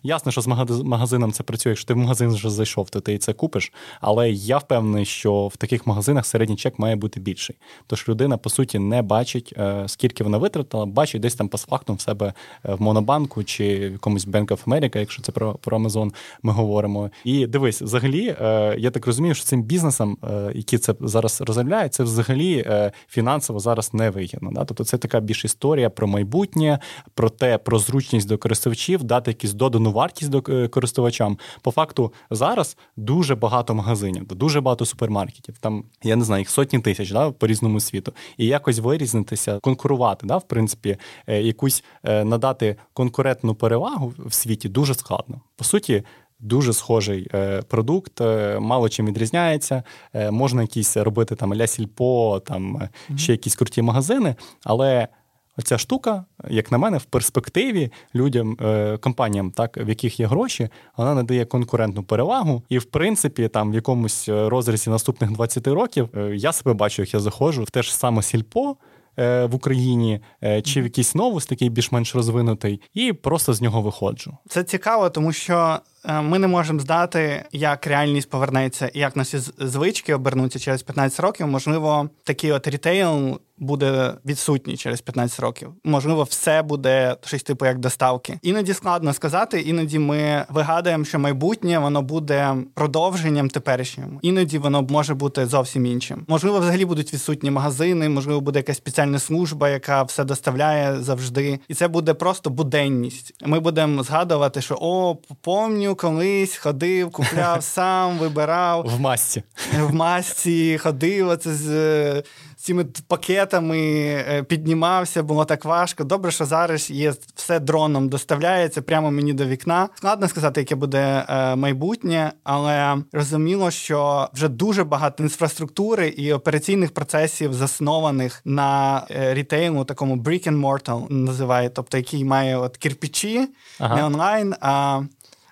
[0.03, 0.47] Ясно, що з
[0.83, 1.71] магазином це працює.
[1.71, 3.73] Якщо ти в магазин вже зайшов, то ти це купиш.
[4.01, 7.55] Але я впевнений, що в таких магазинах середній чек має бути більший.
[7.87, 11.93] Тож людина, по суті, не бачить, е, скільки вона витратила, бачить десь там по факту
[11.93, 12.33] в себе
[12.65, 17.09] е, в Монобанку чи якомусь Bank of America, якщо це про про Amazon ми говоримо.
[17.23, 20.17] І дивись, взагалі, е, я так розумію, що цим бізнесом,
[20.55, 22.65] які це зараз розробляють, це взагалі
[23.07, 24.65] фінансово зараз не вигідно.
[24.67, 26.79] Тобто це така більш історія про майбутнє
[27.13, 31.37] про те, про зручність до користувачів, дати якусь додану вартість до е, користувачам.
[31.61, 35.57] По факту зараз дуже багато магазинів, дуже багато супермаркетів.
[35.57, 40.27] Там я не знаю, їх сотні тисяч да, по різному світу, і якось вирізнитися, конкурувати,
[40.27, 40.97] да, в принципі,
[41.27, 45.41] е, якусь е, надати конкурентну перевагу в світі дуже складно.
[45.55, 46.03] По суті.
[46.43, 47.27] Дуже схожий
[47.67, 48.21] продукт,
[48.59, 49.83] мало чим відрізняється.
[50.31, 53.17] Можна якісь робити там ля сільпо, там mm-hmm.
[53.17, 55.07] ще якісь круті магазини, але
[55.57, 60.69] Оця штука, як на мене, в перспективі людям, е, компаніям, так в яких є гроші,
[60.97, 62.63] вона надає конкурентну перевагу.
[62.69, 67.01] І в принципі, там в якомусь е, розрізі наступних 20 років е, я себе бачу,
[67.01, 68.75] як я заходжу в те ж саме сільпо.
[69.17, 70.19] В Україні
[70.63, 74.37] чи в якийсь новус, такий більш-менш розвинутий, і просто з нього виходжу.
[74.49, 80.13] Це цікаво, тому що ми не можемо здати, як реальність повернеться і як наші звички
[80.13, 81.47] обернуться через 15 років.
[81.47, 85.69] Можливо, такий от рітейл буде відсутній через 15 років.
[85.83, 88.39] Можливо, все буде щось типу як доставки.
[88.41, 89.61] Іноді складно сказати.
[89.61, 94.11] Іноді ми вигадуємо, що майбутнє воно буде продовженням теперішнього.
[94.21, 96.25] Іноді воно може бути зовсім іншим.
[96.27, 101.73] Можливо, взагалі будуть відсутні магазини, можливо, буде якась спеціальна служба, яка все доставляє завжди, і
[101.73, 103.33] це буде просто буденність.
[103.45, 109.43] Ми будемо згадувати, що о, помню, колись ходив, купляв сам, вибирав в масці.
[109.79, 112.23] В масці ходив оце з
[112.61, 116.03] цими пакетами е, піднімався, було так важко.
[116.03, 119.89] Добре, що зараз є все дроном доставляється прямо мені до вікна.
[119.95, 126.93] Складно сказати, яке буде е, майбутнє, але розуміло, що вже дуже багато інфраструктури і операційних
[126.93, 133.47] процесів заснованих на е, рітейлу, такому brick and mortar називає, тобто який має от кирпичі,
[133.79, 133.95] ага.
[133.95, 135.01] не онлайн, а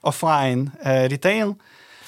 [0.01, 1.55] офлайн рітейл.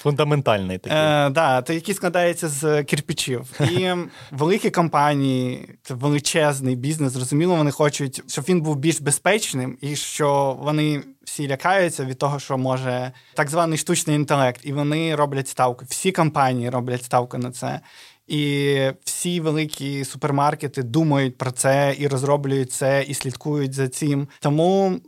[0.01, 0.97] Фундаментальний такий.
[0.97, 3.41] Е, да, то який складається з кирпичів.
[3.59, 3.89] І
[4.31, 10.57] великі компанії, це величезний бізнес, зрозуміло, вони хочуть, щоб він був більш безпечним, і що
[10.61, 15.85] вони всі лякаються від того, що може так званий штучний інтелект, і вони роблять ставку.
[15.89, 17.79] Всі компанії роблять ставку на це.
[18.27, 24.27] І всі великі супермаркети думають про це і розроблюють це, і слідкують за цим.
[24.39, 24.99] Тому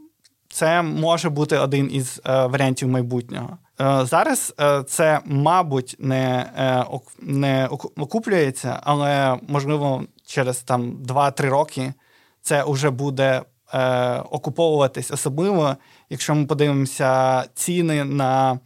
[0.53, 3.57] це може бути один із е, варіантів майбутнього.
[3.81, 6.49] Е, зараз е, це, мабуть, не
[7.19, 11.93] не окуплюється, але можливо через там 2-3 роки
[12.41, 13.41] це вже буде
[14.29, 15.75] окуповуватись, особливо,
[16.09, 18.59] якщо ми подивимося ціни на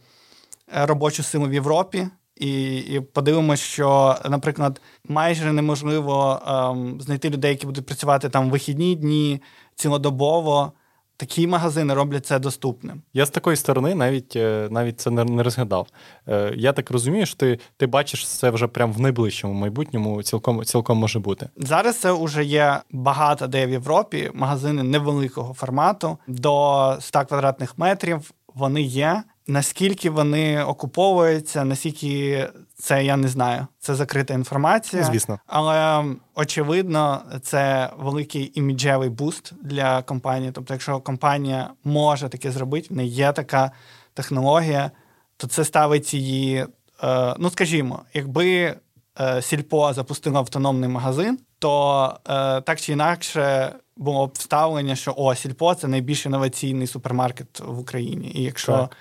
[0.74, 2.08] робочу силу в Європі.
[2.36, 8.94] І і подивимося, що, наприклад, майже неможливо ем, знайти людей, які будуть працювати там вихідні
[8.94, 9.42] дні
[9.74, 10.72] цілодобово.
[11.18, 13.02] Такі магазини роблять це доступним.
[13.14, 15.86] Я з такої сторони навіть е, навіть це не розглядав.
[16.28, 20.64] Е, я так розумію, що ти ти бачиш це вже прямо в найближчому майбутньому, цілком
[20.64, 21.48] цілком може бути.
[21.56, 28.30] Зараз це вже є багато де в Європі, магазини невеликого формату до 100 квадратних метрів.
[28.54, 29.22] Вони є.
[29.50, 33.66] Наскільки вони окуповуються, наскільки це я не знаю.
[33.78, 35.04] Це закрита інформація.
[35.04, 35.38] Звісно.
[35.46, 40.52] Але очевидно, це великий іміджевий буст для компанії.
[40.52, 43.70] Тобто, якщо компанія може таке зробити, в неї є така
[44.14, 44.90] технологія,
[45.36, 46.66] то це ставить її.
[47.02, 48.76] Е, ну, скажімо, якби
[49.20, 53.72] е, Сільпо запустило автономний магазин, то е, так чи інакше.
[53.96, 58.32] Було б вставлення, що о, Сільпо це найбільш інноваційний супермаркет в Україні.
[58.34, 58.96] І якщо так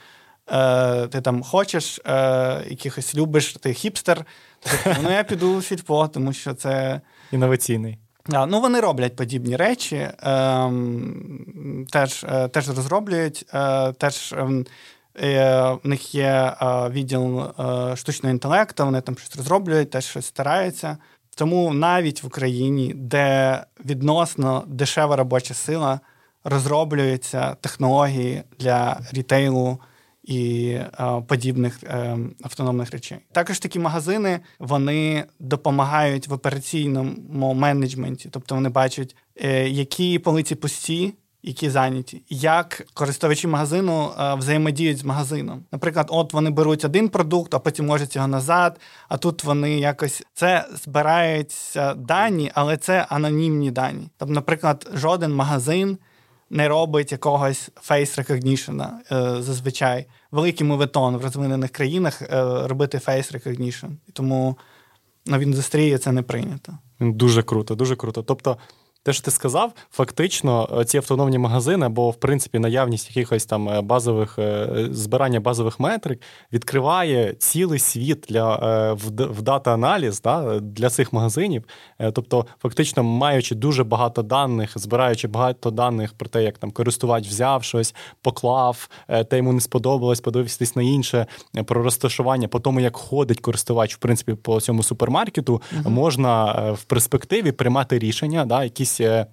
[0.51, 2.13] е, ти там хочеш, е,
[2.69, 4.25] якихось любиш, ти хіпстер,
[4.83, 7.97] то ну я піду в сільпо, тому що це інноваційний.
[8.33, 10.71] А, ну, Вони роблять подібні речі, е,
[11.89, 14.65] теж е, теж розроблюють, е, теж ем,
[15.21, 20.25] е, в них є е, відділ е, штучного інтелекту, вони там щось розроблюють, теж щось
[20.25, 20.97] стараються.
[21.35, 25.99] Тому навіть в Україні, де відносно дешева робоча сила,
[26.43, 29.79] розроблюються технології для рітейлу
[30.27, 30.91] і е,
[31.27, 33.17] подібних е, автономних речей.
[33.31, 41.13] Також такі магазини вони допомагають в операційному менеджменті, тобто вони бачать, е, які полиці пусті,
[41.43, 45.63] які зайняті, як користувачі магазину а, взаємодіють з магазином.
[45.71, 48.79] Наприклад, от вони беруть один продукт, а потім можуть його назад.
[49.09, 54.09] А тут вони якось це збираються дані, але це анонімні дані.
[54.17, 55.97] Тобто, наприклад, жоден магазин.
[56.49, 60.05] Не робить якогось face recognition е, зазвичай.
[60.31, 62.27] Великий моветон в розвинених країнах е,
[62.67, 63.89] робити face recognition.
[64.13, 64.57] Тому
[65.25, 66.77] на індустрії це не прийнято.
[66.99, 68.23] Дуже круто, дуже круто.
[68.23, 68.57] Тобто,
[69.07, 73.69] те, що ти сказав, фактично, е, ці автономні магазини, або в принципі наявність якихось там
[73.69, 76.21] е, базових е, збирання базових метрик
[76.53, 81.63] відкриває цілий світ для в дата-аналіз да, для цих магазинів.
[82.13, 87.63] Тобто, фактично, маючи дуже багато даних, збираючи багато даних про те, як там користувач взяв
[87.63, 88.89] щось, поклав,
[89.29, 91.25] те йому не сподобалось, подивитись на інше
[91.65, 95.89] про розташування, по тому, як ходить користувач, в принципі, по цьому супермаркету, угу.
[95.89, 99.07] можна в перспективі приймати рішення, да, якісь якісь.
[99.07, 99.25] Е,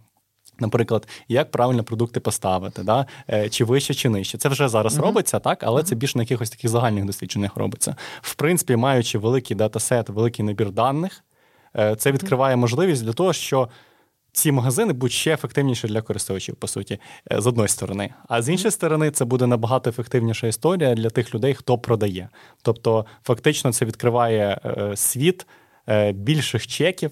[0.58, 3.06] наприклад, як правильно продукти поставити, да?
[3.30, 4.38] Е, чи вище, чи нижче.
[4.38, 5.02] Це вже зараз mm-hmm.
[5.02, 5.84] робиться, так, але mm-hmm.
[5.84, 7.96] це більш на якихось таких загальних дослідженнях робиться.
[8.22, 11.24] В принципі, маючи великий датасет, великий набір даних,
[11.76, 13.68] е, це відкриває можливість для того, що
[14.32, 16.98] ці магазини будуть ще ефективніші для користувачів, по суті,
[17.30, 18.14] з одної сторони.
[18.28, 22.28] А з іншої сторони, це буде набагато ефективніша історія для тих людей, хто продає.
[22.62, 24.60] Тобто, фактично, це відкриває
[24.94, 25.46] світ
[26.12, 27.10] більших чеків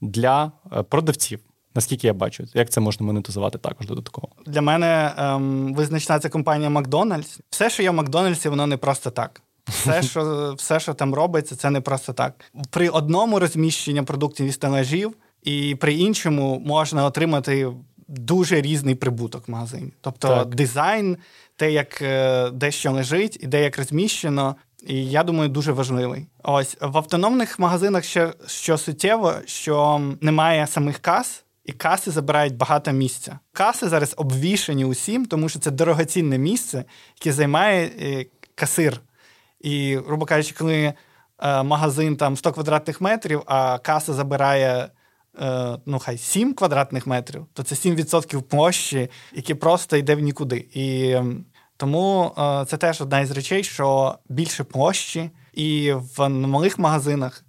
[0.00, 0.52] для
[0.88, 1.40] продавців.
[1.74, 4.28] Наскільки я бачу, як це можна монетизувати також додатково?
[4.46, 7.40] Для мене ем, визначна ця компанія Макдональдс.
[7.50, 9.42] Все, що є в Макдональдсі, воно не просто так.
[9.68, 12.44] Все, що все, що там робиться, це не просто так.
[12.70, 17.72] При одному розміщенні продуктів і стелажів, і при іншому можна отримати
[18.08, 19.92] дуже різний прибуток в магазині.
[20.00, 20.54] Тобто так.
[20.54, 21.16] дизайн,
[21.56, 24.56] те, як е, дещо лежить, і де як розміщено.
[24.86, 26.26] І я думаю, дуже важливий.
[26.42, 32.92] Ось в автономних магазинах ще що суттєво, що немає самих кас і каси забирають багато
[32.92, 33.38] місця.
[33.52, 36.84] Каси зараз обвішані усім, тому що це дорогоцінне місце,
[37.20, 39.00] яке займає е, касир.
[39.60, 44.88] І, грубо кажучи, коли е, магазин там 100 квадратних метрів, а каса забирає
[45.40, 50.66] е, ну, хай 7 квадратних метрів, то це 7% площі, які просто йде в нікуди.
[50.74, 51.16] І
[51.76, 52.32] тому
[52.66, 57.44] це теж одна із речей, що більше площі, і в малих магазинах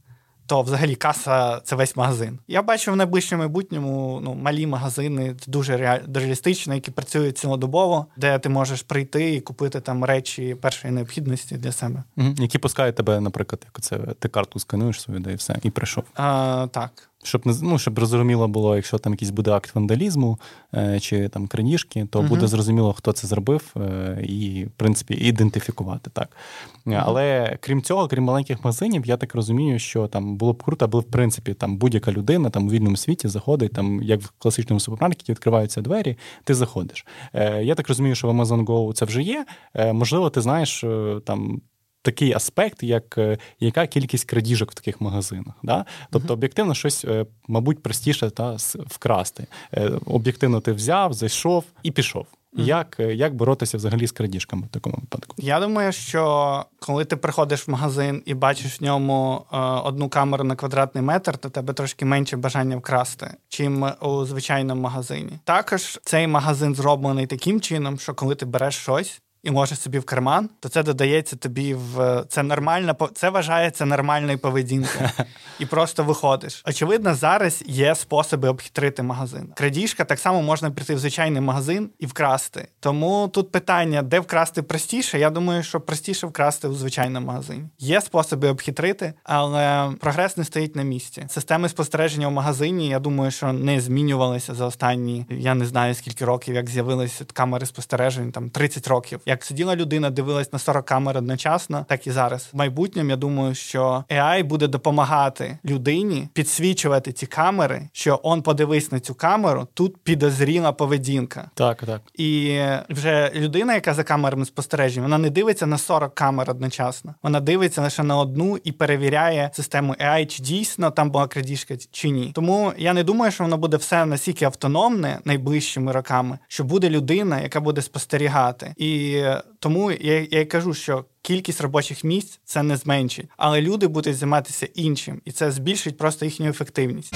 [0.51, 2.39] то взагалі каса це весь магазин.
[2.47, 8.49] Я бачу в найближчому майбутньому ну, малі магазини дуже реалістично, які працюють цілодобово, де ти
[8.49, 12.03] можеш прийти і купити там речі першої необхідності для себе.
[12.17, 12.27] Угу.
[12.37, 16.03] Які пускають тебе, наприклад, як це ти карту скануєш свою, де і все, і прийшов.
[16.15, 17.10] А, Так.
[17.23, 20.39] Щоб не ну, щоб зрозуміло було, якщо там якийсь буде акт вандалізму
[20.75, 25.13] е, чи там крадіжки, то uh буде зрозуміло, хто це зробив, е, і в принципі
[25.13, 26.37] ідентифікувати так.
[26.85, 30.99] Але крім цього, крім маленьких магазинів, я так розумію, що там було б круто, аби
[30.99, 35.31] в принципі там будь-яка людина там у вільному світі заходить, там як в класичному супермаркеті
[35.31, 37.05] відкриваються двері, ти заходиш.
[37.33, 39.45] Е, Я так розумію, що в Amazon Go це вже є.
[39.73, 41.61] Е, Можливо, ти знаєш е, там
[42.01, 45.53] такий аспект, як е, яка кількість крадіжок в таких магазинах.
[45.63, 45.85] Да?
[46.09, 49.47] Тобто, об'єктивно, щось, е, мабуть, простіше та вкрасти.
[49.73, 52.25] Е, об'єктивно, ти взяв, зайшов і пішов.
[52.53, 52.63] Mm-hmm.
[52.63, 55.35] Як як боротися взагалі з крадіжками в такому випадку?
[55.39, 60.43] Я думаю, що коли ти приходиш в магазин і бачиш в ньому е, одну камеру
[60.43, 65.31] на квадратний метр, то тебе трошки менше бажання вкрасти, чим у звичайному магазині.
[65.43, 70.03] Також цей магазин зроблений таким чином, що коли ти береш щось, і можеш собі в
[70.03, 75.09] карман, то це додається тобі в це нормальна це вважається нормальною поведінкою.
[75.59, 76.63] І просто виходиш.
[76.67, 79.53] Очевидно, зараз є способи обхитрити магазин.
[79.55, 82.67] Крадіжка так само можна прийти в звичайний магазин і вкрасти.
[82.79, 85.19] Тому тут питання, де вкрасти простіше.
[85.19, 87.63] Я думаю, що простіше вкрасти у звичайному магазині.
[87.79, 91.25] Є способи обхитрити, але прогрес не стоїть на місці.
[91.29, 96.25] Системи спостереження в магазині, я думаю, що не змінювалися за останні, я не знаю скільки
[96.25, 99.19] років, як з'явилися камери спостережень, там 30 років.
[99.31, 102.49] Як сиділа людина, дивилась на 40 камер одночасно, так і зараз.
[102.53, 108.91] В майбутньому я думаю, що AI буде допомагати людині підсвічувати ці камери, що он подивись
[108.91, 111.49] на цю камеру, тут підозріла поведінка.
[111.53, 112.01] Так, так.
[112.13, 117.15] І вже людина, яка за камерами спостереження, вона не дивиться на 40 камер одночасно.
[117.23, 122.09] Вона дивиться лише на одну і перевіряє систему AI, чи дійсно там була крадіжка чи
[122.09, 122.31] ні.
[122.35, 127.41] Тому я не думаю, що воно буде все настільки автономне найближчими роками, що буде людина,
[127.41, 128.73] яка буде спостерігати.
[128.77, 129.20] І
[129.59, 134.67] тому я я кажу, що кількість робочих місць це не зменшить, але люди будуть займатися
[134.75, 137.15] іншим, і це збільшить просто їхню ефективність.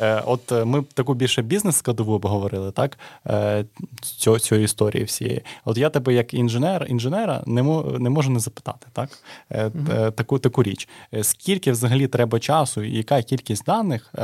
[0.00, 2.98] Е, от е, ми таку більше бізнес-складову обговорили, так?
[3.26, 3.64] Е,
[4.02, 5.42] цю, цю історії всієї.
[5.64, 9.08] От я тебе, як інженер, інженера, не мо, не можу не запитати, так?
[9.50, 10.12] Mm-hmm.
[10.12, 10.88] Таку таку річ.
[11.22, 14.14] Скільки взагалі треба часу і яка кількість даних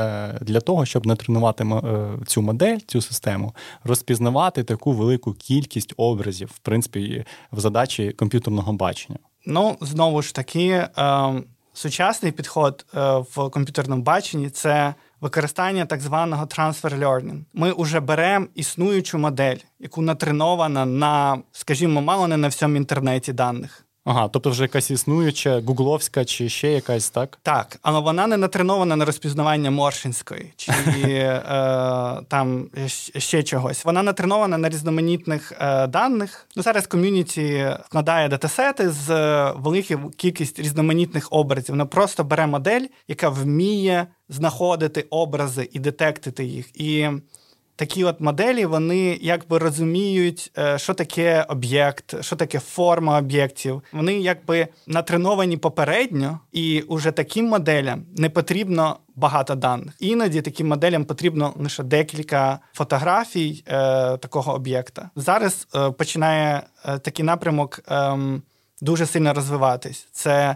[0.41, 1.65] для того, щоб натренувати
[2.25, 9.19] цю модель, цю систему, розпізнавати таку велику кількість образів, в принципі, в задачі комп'ютерного бачення?
[9.45, 10.89] Ну, знову ж таки, е,
[11.73, 12.85] сучасний підход
[13.35, 17.41] в комп'ютерному баченні це використання так званого transfer learning.
[17.53, 23.85] Ми вже беремо існуючу модель, яку натренована на, скажімо, мало не на всьому інтернеті даних.
[24.05, 27.39] Ага, тобто вже якась існуюча, гугловська чи ще якась, так?
[27.43, 31.41] Так, але вона не натренована на розпізнавання Моршинської чи е,
[32.27, 32.69] там
[33.17, 33.85] ще чогось.
[33.85, 36.47] Вона натренована на різноманітних е, даних.
[36.55, 41.69] Ну, Зараз ком'юніті складає датасети з е, великою кількістю різноманітних образів.
[41.69, 46.81] Вона просто бере модель, яка вміє знаходити образи і детектити їх.
[46.81, 47.09] І
[47.75, 53.83] такі от моделі вони якби розуміють, е, що таке об'єкт, що таке форма об'єктів.
[53.93, 59.93] Вони якби натреновані попередньо, і уже таким моделям не потрібно багато даних.
[59.99, 63.73] Іноді таким моделям потрібно лише декілька фотографій е,
[64.17, 65.09] такого об'єкта.
[65.15, 68.17] Зараз е, починає е, такий напрямок е,
[68.81, 70.07] дуже сильно розвиватись.
[70.11, 70.55] Це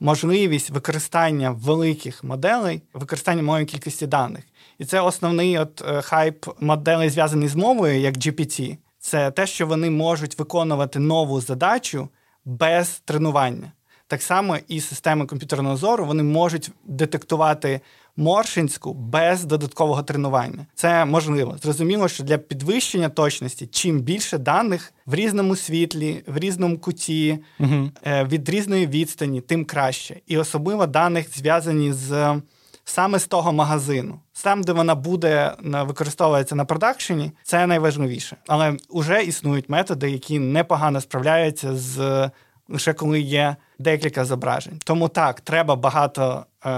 [0.00, 4.44] можливість використання великих моделей, використання малої кількості даних.
[4.78, 8.76] І це основний от е, хайп моделей, зв'язаний з мовою, як GPT.
[8.98, 12.08] Це те, що вони можуть виконувати нову задачу
[12.44, 13.72] без тренування.
[14.08, 17.80] Так само і системи комп'ютерного зору вони можуть детектувати
[18.16, 20.66] моршинську без додаткового тренування.
[20.74, 21.56] Це можливо.
[21.62, 27.90] Зрозуміло, що для підвищення точності чим більше даних в різному світлі, в різному куті, угу.
[28.06, 30.20] від різної відстані, тим краще.
[30.26, 32.40] І особливо даних зв'язані з
[32.88, 34.20] саме з того магазину.
[34.44, 38.36] Там, де вона буде використовуватися на продакшені, це найважливіше.
[38.46, 42.30] Але вже існують методи, які непогано справляються з
[42.68, 44.80] лише коли є декілька зображень.
[44.84, 46.70] Тому так, треба багато е,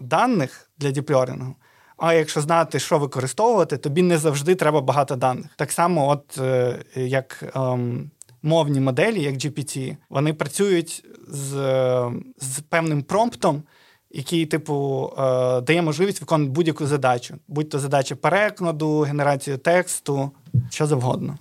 [0.00, 1.54] даних для діпльорингу.
[1.96, 5.46] А якщо знати, що використовувати, тобі не завжди треба багато даних.
[5.56, 7.78] Так само, от е, як е,
[8.42, 11.50] мовні моделі, як GPT, вони працюють з,
[12.38, 13.62] з певним промптом
[14.14, 20.30] який, типу, е, дає можливість виконувати будь-яку задачу, будь-то задача перекладу, генерацію тексту,
[20.70, 21.38] що завгодно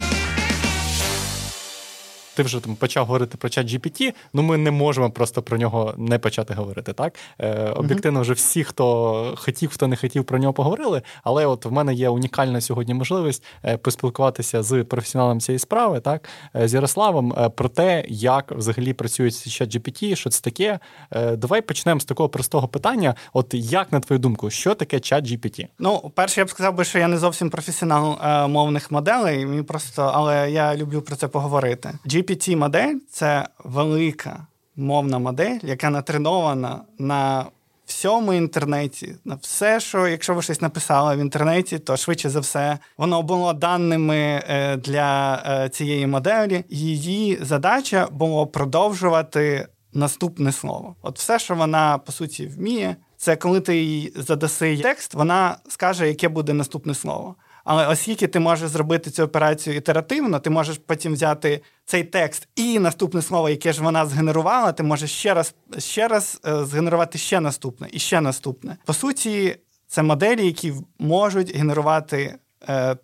[2.35, 5.93] ти вже там почав говорити про чат GPT, ну ми не можемо просто про нього
[5.97, 6.93] не почати говорити.
[6.93, 11.01] Так е, об'єктивно, вже всі, хто хотів, хто не хотів про нього поговорили.
[11.23, 16.29] Але от в мене є унікальна сьогодні можливість е, поспілкуватися з професіоналом цієї справи, так
[16.55, 20.79] е, з Ярославом, е, про те, як взагалі працює чат GPT, що це таке.
[21.11, 25.25] Е, давай почнемо з такого простого питання: от як на твою думку, що таке чат
[25.25, 25.67] GPT?
[25.79, 28.17] Ну, перше, я б сказав би, що я не зовсім професіонал
[28.47, 31.93] мовних моделей, мені просто, але я люблю про це поговорити.
[32.21, 37.45] GPT-модель це велика мовна модель, яка натренована на
[37.85, 42.77] всьому інтернеті, на все, що якщо ви щось написали в інтернеті, то швидше за все
[42.97, 46.63] воно було даними е, для е, цієї моделі.
[46.69, 50.95] Її задача було продовжувати наступне слово.
[51.01, 56.07] От все, що вона по суті вміє, це коли ти їй задаси текст, вона скаже,
[56.07, 57.35] яке буде наступне слово.
[57.63, 62.79] Але оскільки ти можеш зробити цю операцію ітеративно, ти можеш потім взяти цей текст і
[62.79, 67.39] наступне слово, яке ж вона згенерувала, ти можеш ще раз ще раз е, згенерувати ще
[67.39, 68.77] наступне і ще наступне.
[68.85, 69.55] По суті,
[69.87, 72.35] це моделі, які можуть генерувати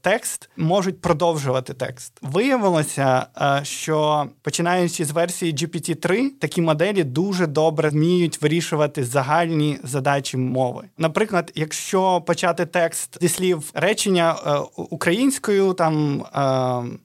[0.02, 2.14] текст можуть продовжувати текст.
[2.22, 10.38] Виявилося, е, що починаючи з версії GPT-3, такі моделі дуже добре вміють вирішувати загальні задачі
[10.38, 10.84] мови.
[10.98, 16.24] Наприклад, якщо почати текст зі слів речення е, українською, там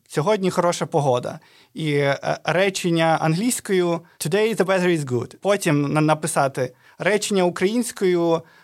[0.09, 1.39] сьогодні хороша погода.
[1.75, 2.05] І
[2.45, 5.37] речення англійською «Today the weather is good».
[5.41, 8.62] Потім написати речення українською Е,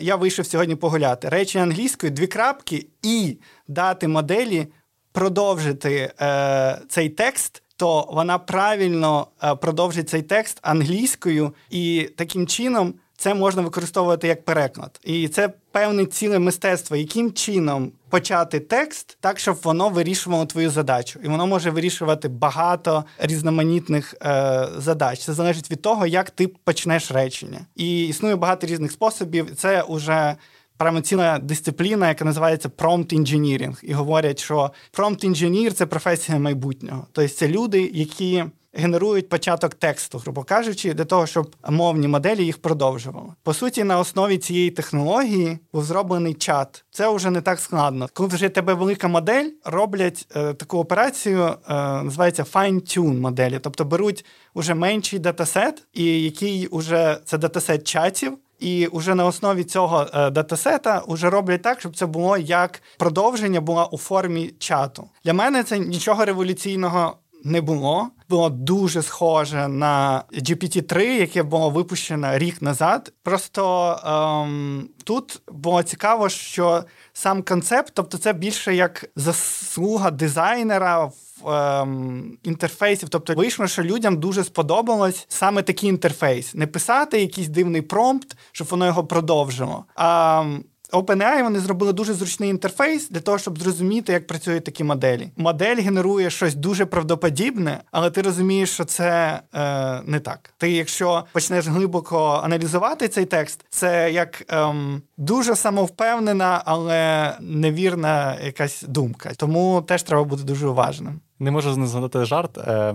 [0.00, 1.28] я вийшов сьогодні погуляти.
[1.28, 3.38] Речі англійською, дві крапки, і
[3.68, 4.66] дати моделі
[5.12, 7.62] продовжити е, цей текст.
[7.76, 14.44] То вона правильно е, продовжить цей текст англійською, і таким чином це можна використовувати як
[14.44, 15.00] переклад.
[15.04, 21.20] І це певне ціле мистецтво, яким чином почати текст так, щоб воно вирішувало твою задачу.
[21.24, 25.20] І воно може вирішувати багато різноманітних е, задач.
[25.20, 27.60] Це залежить від того, як ти почнеш речення.
[27.76, 29.56] І існує багато різних способів.
[29.56, 30.36] Це уже
[30.76, 33.84] прямо ціла дисципліна, яка називається prompt engineering.
[33.84, 37.06] І говорять, що prompt engineer– це професія майбутнього.
[37.12, 38.44] Тобто це люди, які
[38.74, 43.28] генерують початок тексту, грубо кажучи, для того, щоб мовні моделі їх продовжували.
[43.42, 46.84] По суті, на основі цієї технології був зроблений чат.
[46.90, 48.08] Це вже не так складно.
[48.12, 54.24] Коли вже тебе велика модель, роблять е, таку операцію, е, називається fine-tune моделі, тобто беруть
[54.54, 58.38] уже менший датасет, і який уже це датасет чатів.
[58.62, 63.60] І вже на основі цього е, датасета вже роблять так, щоб це було як продовження
[63.60, 65.08] було у формі чату.
[65.24, 68.08] Для мене це нічого революційного не було.
[68.28, 73.12] Було дуже схоже на GPT-3, яке було випущено рік назад.
[73.22, 81.50] Просто ем, тут було цікаво, що сам концепт, тобто це більше як заслуга дизайнера в
[81.50, 83.08] ем, інтерфейсів.
[83.08, 86.54] Тобто вийшло, що людям дуже сподобалось саме такий інтерфейс.
[86.54, 89.84] Не писати якийсь дивний промпт, щоб воно його продовжило.
[89.94, 90.44] А
[90.92, 95.28] OpenAI вони зробили дуже зручний інтерфейс для того, щоб зрозуміти, як працюють такі моделі.
[95.36, 100.54] Модель генерує щось дуже правдоподібне, але ти розумієш, що це е, не так.
[100.58, 108.84] Ти, якщо почнеш глибоко аналізувати цей текст, це як ем, дуже самовпевнена, але невірна якась
[108.88, 109.32] думка.
[109.36, 111.20] Тому теж треба бути дуже уважним.
[111.38, 112.58] Не можу не згадати жарт.
[112.58, 112.94] Е,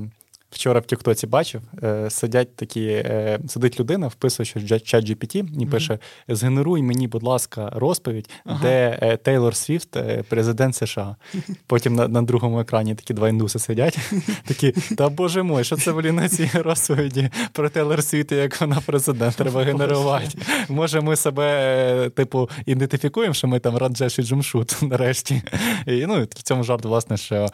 [0.52, 5.66] Вчора в Тіктоці бачив, е, сидять такі, е, сидить людина, вписує що чат GPT і
[5.66, 8.60] пише: Згенеруй мені, будь ласка, розповідь, ага.
[8.62, 9.98] де е, Тейлор Свіфт,
[10.30, 11.16] президент США.
[11.68, 13.98] Потім на на другому екрані такі два індуси сидять.
[14.48, 18.82] Такі, та боже мой, що це блін, на цій розповіді про Тейлор Свіфт, як вона
[18.86, 20.38] президент, треба генерувати.
[20.70, 25.42] Може, ми себе, типу, ідентифікуємо, що ми там Раджеш і Джумшут нарешті.
[25.86, 27.48] І ну, в цьому жарт, власне, що,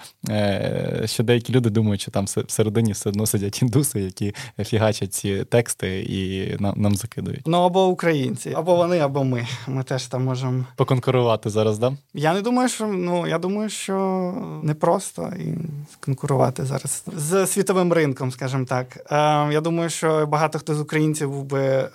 [1.06, 5.44] що деякі люди думають, що там всередині всередині все одно сидять індуси, які фігачать ці
[5.44, 7.42] тексти і нам нам закидують.
[7.46, 9.48] Ну або українці, або вони, або ми.
[9.68, 11.94] Ми теж там можемо поконкурувати зараз, да?
[12.14, 15.56] Я не думаю, що ну я думаю, що не просто і
[16.00, 18.98] конкурувати зараз з світовим ринком, скажімо так.
[19.12, 21.90] Е, Я думаю, що багато хто з українців був би е,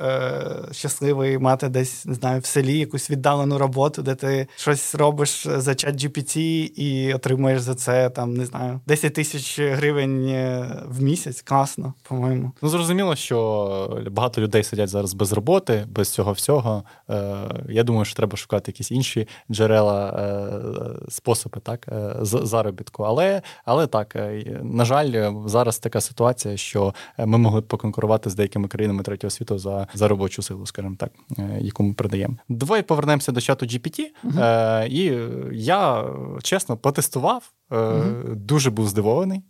[0.72, 5.74] щасливий мати десь не знаю в селі якусь віддалену роботу, де ти щось робиш за
[5.74, 6.38] чат GPT
[6.76, 11.42] і отримуєш за це там не знаю 10 тисяч гривень е, в місяць.
[11.42, 12.52] Класно, по-моєму.
[12.62, 16.82] Ну зрозуміло, що багато людей сидять зараз без роботи, без цього всього.
[17.10, 17.34] Е,
[17.68, 23.02] Я думаю, що треба шукати якісь інші джерела, е, способи так, е, заробітку.
[23.02, 28.34] Але але так, е, на жаль, зараз така ситуація, що ми могли б поконкурувати з
[28.34, 32.36] деякими країнами третього світу за за робочу силу, скажімо так, е, яку ми продаємо.
[32.48, 34.00] Давай повернемося до чату GPT.
[34.38, 35.18] Е, І
[35.52, 36.04] я
[36.42, 39.42] чесно потестував, uh дуже був здивований.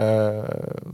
[0.00, 0.44] Е,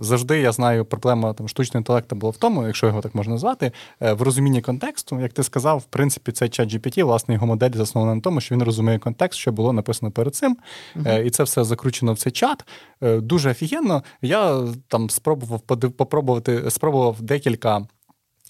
[0.00, 3.72] завжди я знаю, проблема там штучного інтелекту була в тому, якщо його так можна назвати,
[4.02, 7.70] е, в розумінні контексту, як ти сказав, в принципі, цей чат GPT, власне, його модель
[7.74, 10.56] заснована на тому, що він розуміє контекст, що було написано перед цим,
[10.96, 11.22] uh-huh.
[11.22, 12.64] і це все закручено в цей чат.
[13.00, 14.02] Дуже офігенно.
[14.22, 15.60] Я там спробував
[15.96, 17.86] попробувати, спробував декілька.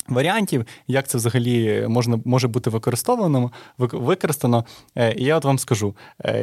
[0.09, 4.65] Варіантів, як це взагалі можна може бути використовано, використано.
[5.17, 5.97] І я от вам скажу: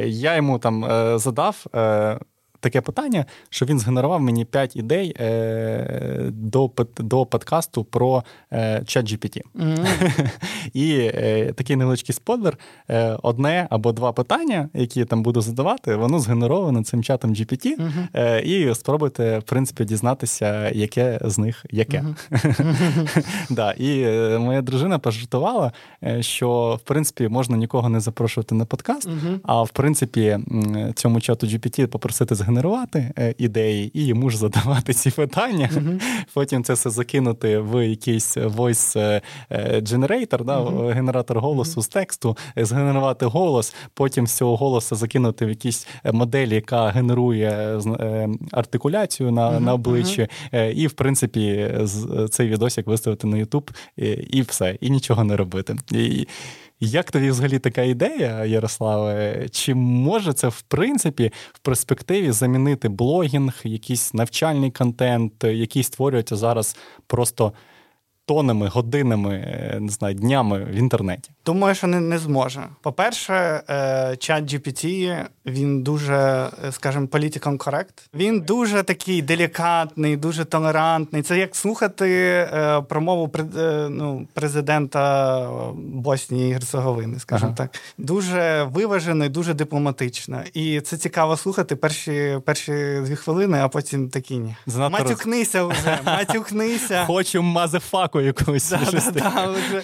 [0.04, 0.84] я йому там
[1.18, 1.66] задав
[2.60, 9.12] таке питання, що він згенерував мені 5 ідей е, до до подкасту про е, чат
[9.12, 9.40] GPT.
[9.54, 10.30] Mm-hmm.
[10.72, 12.58] І е, такий невеличкий спойлер:
[12.90, 17.66] е, одне або два питання, які я там буду задавати, воно згенеровано цим чатом GPT.
[17.78, 18.40] Mm-hmm.
[18.40, 22.04] І спробуйте, в принципі, дізнатися, яке з них яке.
[22.30, 23.24] Mm-hmm.
[23.50, 25.72] да, І е, моя дружина пожартувала,
[26.04, 29.08] е, що в принципі можна нікого не запрошувати на подкаст,
[29.42, 30.38] а в принципі,
[30.94, 35.70] цьому чату GPT попросити згенерувати генерувати е, ідеї і йому ж задавати ці питання.
[35.74, 36.00] Uh-huh.
[36.34, 40.92] Потім це все закинути в якийсь voice е, е, generator, да, uh-huh.
[40.92, 46.88] генератор голосу з тексту, згенерувати голос, потім з цього голосу закинути в якісь моделі, яка
[46.88, 47.80] генерує
[48.52, 50.28] артикуляцію на на обличчі,
[50.74, 51.70] і, в принципі,
[52.30, 55.76] цей відосик виставити на YouTube, і, і все, і нічого не робити.
[55.92, 56.26] І,
[56.84, 59.48] як тобі взагалі така ідея, Ярославе?
[59.50, 66.76] Чи може це в принципі в перспективі замінити блогінг, якийсь навчальний контент, який створюється зараз
[67.06, 67.52] просто
[68.26, 71.30] тонами, годинами, е, не знаю, днями в інтернеті?
[71.46, 72.62] Думаю, що не не зможе.
[72.82, 76.14] По-перше, е, чат GPT, він дуже,
[76.64, 78.08] е, скажімо, політиком корект.
[78.14, 81.22] Він дуже такий делікатний, дуже толерантний.
[81.22, 82.48] Це як слухати
[82.88, 83.30] промову
[83.88, 87.68] ну, президента Боснії і Герцеговини, скажімо ага.
[87.68, 87.80] так.
[87.98, 90.42] Дуже виважений, дуже дипломатично.
[90.54, 94.56] І це цікаво слухати перші перші дві хвилини, а потім такі ні.
[94.66, 97.04] Матюкнися вже, матюкнися.
[97.06, 98.70] Хочу мазефак собаку якусь.
[98.70, 99.82] Да, да, да, вже.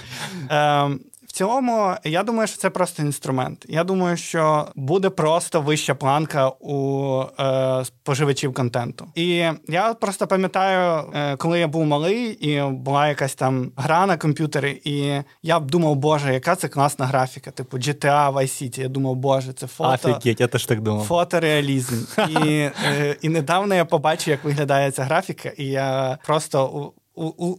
[0.48, 1.00] Ем,
[1.30, 3.66] В цілому, я думаю, що це просто інструмент.
[3.68, 9.06] Я думаю, що буде просто вища планка у е, споживачів контенту.
[9.14, 9.26] І
[9.68, 14.80] я просто пам'ятаю, е, коли я був малий, і була якась там гра на комп'ютері,
[14.84, 18.80] і я б думав, боже, яка це класна графіка, типу GTA Vice City.
[18.80, 20.10] Я думав, боже, це фото.
[20.10, 21.04] Офігеть, я теж так думав.
[21.04, 22.04] Фотореалізм.
[22.28, 22.50] І,
[22.86, 26.92] е, і недавно я побачив, як виглядає ця графіка, і я просто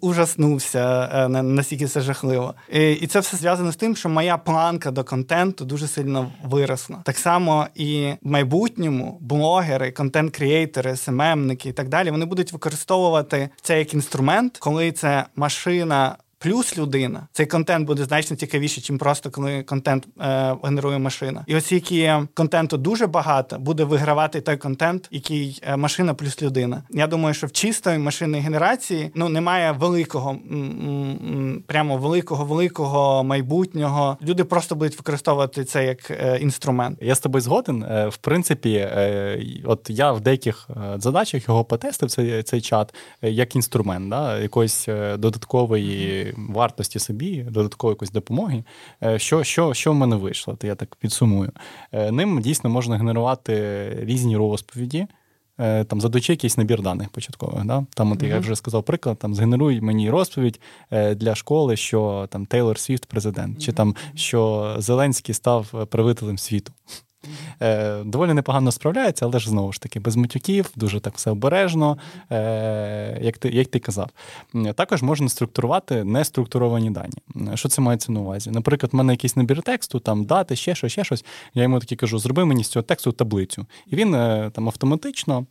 [0.01, 2.53] ужаснувся, е, наскільки це жахливо.
[2.71, 6.97] І, це все зв'язано з тим, що моя планка до контенту дуже сильно виросла.
[7.03, 13.79] Так само і в майбутньому блогери, контент-крієйтори, СММники і так далі вони будуть використовувати це
[13.79, 19.63] як інструмент, коли це машина плюс людина, цей контент буде значно цікавіше, чим просто коли
[19.63, 21.43] контент е, генерує машина.
[21.47, 26.83] І оскільки контенту дуже багато, буде вигравати той контент, який е, машина плюс людина.
[26.89, 30.37] Я думаю, що в чистої машинної генерації ну немає великого,
[31.67, 34.17] прямо великого, великого майбутнього.
[34.21, 36.97] Люди просто будуть використовувати це як е, інструмент.
[37.01, 37.83] Я з тобою згоден.
[37.83, 43.55] Е, в принципі, е, от я в деяких задачах його потестив цей цей чат як
[43.55, 44.87] інструмент, да, якоїсь
[45.17, 48.63] додаткової вартості собі, додаткової якоїсь допомоги.
[49.03, 50.55] Е, що що, що в мене вийшло?
[50.55, 51.51] То я так підсумую.
[51.91, 55.07] Е, ним дійсно можна генерувати різні розповіді.
[55.59, 57.65] Е, там задаючи якийсь набір даних початкових.
[57.65, 57.85] Да?
[57.93, 58.27] Там, от, mm-hmm.
[58.27, 60.59] я вже сказав приклад, там згенеруй мені розповідь
[61.15, 63.65] для школи, що там Тейлор Свіфт президент, mm-hmm.
[63.65, 66.73] чи там що Зеленський став правителем світу.
[67.61, 71.97] Е, Доволі непогано справляється, але ж знову ж таки, без матюків, дуже так все обережно,
[72.31, 74.09] е, як ти як ти казав.
[74.75, 77.13] Також можна структурувати неструктуровані дані.
[77.57, 78.51] Що це мається на увазі?
[78.51, 81.25] Наприклад, в мене якийсь набір тексту, там дати, ще щось, ще щось.
[81.53, 83.65] Я йому таки кажу: зроби мені з цього тексту таблицю.
[83.87, 85.45] І він е, там автоматично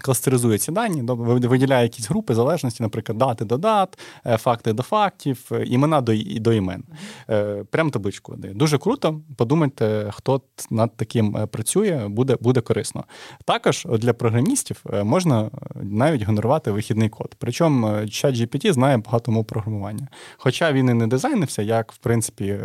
[0.00, 1.02] кластеризує ці дані,
[1.48, 6.14] виділяє якісь групи залежності, наприклад, дати до дат, е, факти до фактів, е, імена до
[6.40, 6.84] до імен.
[7.30, 8.34] Е, прям табличку.
[8.36, 9.20] Дуже круто.
[9.36, 10.40] Подумайте, хто
[10.70, 13.04] над таким працює, буде буде корисно.
[13.44, 15.50] Також для програмістів можна
[15.82, 17.34] навіть генерувати вихідний код.
[17.38, 20.08] Причому ChatGPT знає багато мов програмування.
[20.36, 22.58] Хоча він і не дизайнився, як в принципі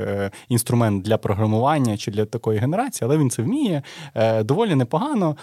[0.49, 3.81] інструмент для програмування чи для такої генерації, але він це вміє
[4.41, 5.38] доволі непогано.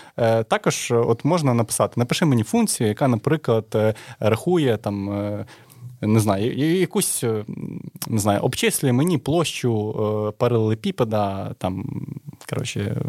[0.49, 2.01] Також от можна написати написати.
[2.01, 5.45] Напиши мені функцію, яка, наприклад, е, рахує там.
[6.03, 7.45] Е, не знаю, якусь е,
[8.07, 11.85] не знаю, обчислює мені площу паралелепіпеда, там,
[12.51, 13.03] коротше,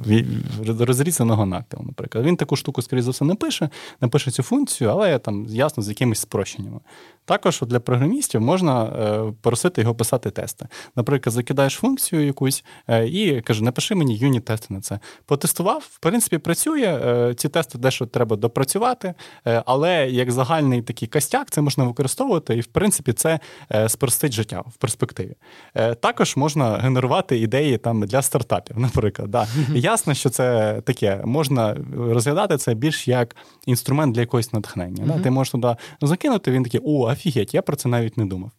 [0.80, 2.26] розрізаного нактилу, наприклад.
[2.26, 3.70] Він таку штуку, скоріше за все, не пише,
[4.02, 6.80] напише цю функцію, але там ясно з якимись спрощеннями.
[7.26, 10.68] Також для програмістів можна е, просити його писати тести.
[10.96, 15.00] Наприклад, закидаєш функцію якусь е, і каже, напиши мені юніт-тести на це.
[15.26, 17.02] Потестував, в принципі, працює.
[17.06, 19.14] Е, ці тести дещо треба допрацювати,
[19.44, 23.40] але як загальний такий костяк, це можна використовувати, і в принципі це
[23.88, 25.36] спростить життя в перспективі.
[26.00, 29.32] Також можна генерувати ідеї там для стартапів, наприклад.
[29.32, 29.48] Да.
[29.74, 35.04] Ясно, що це таке, можна розглядати це більш як інструмент для якогось натхнення.
[35.08, 35.20] Да?
[35.20, 38.52] Ти можеш туди закинути, він такий, о, офігеть, я про це навіть не думав.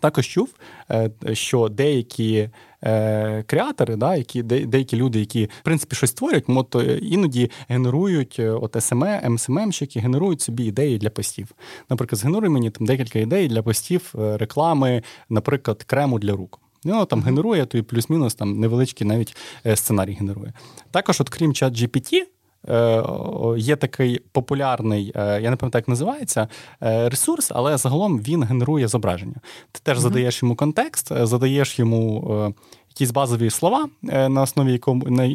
[0.00, 0.54] Також чув,
[0.90, 2.50] е, що деякі
[2.82, 8.38] е, креатори, да, які деякі люди, які в принципі щось створюють, мото е, іноді генерують
[8.38, 11.48] от SME, MSMM-щики, генерують собі ідеї для постів.
[11.90, 16.58] Наприклад, згенеруй мені там декілька ідей для постів, реклами, наприклад, крему для рук.
[16.84, 19.36] Ну, там генерує, то і плюс-мінус там невеличкий навіть
[19.74, 20.52] сценарій генерує.
[20.90, 22.26] Також, от крім чат GPT, Е,
[23.56, 26.48] є такий популярний, е, я не пам'ятаю, як називається
[26.82, 29.36] е, ресурс, але загалом він генерує зображення.
[29.72, 32.54] Ти теж mm задаєш йому контекст, задаєш йому
[32.88, 35.28] якісь базові слова, на основі якому на,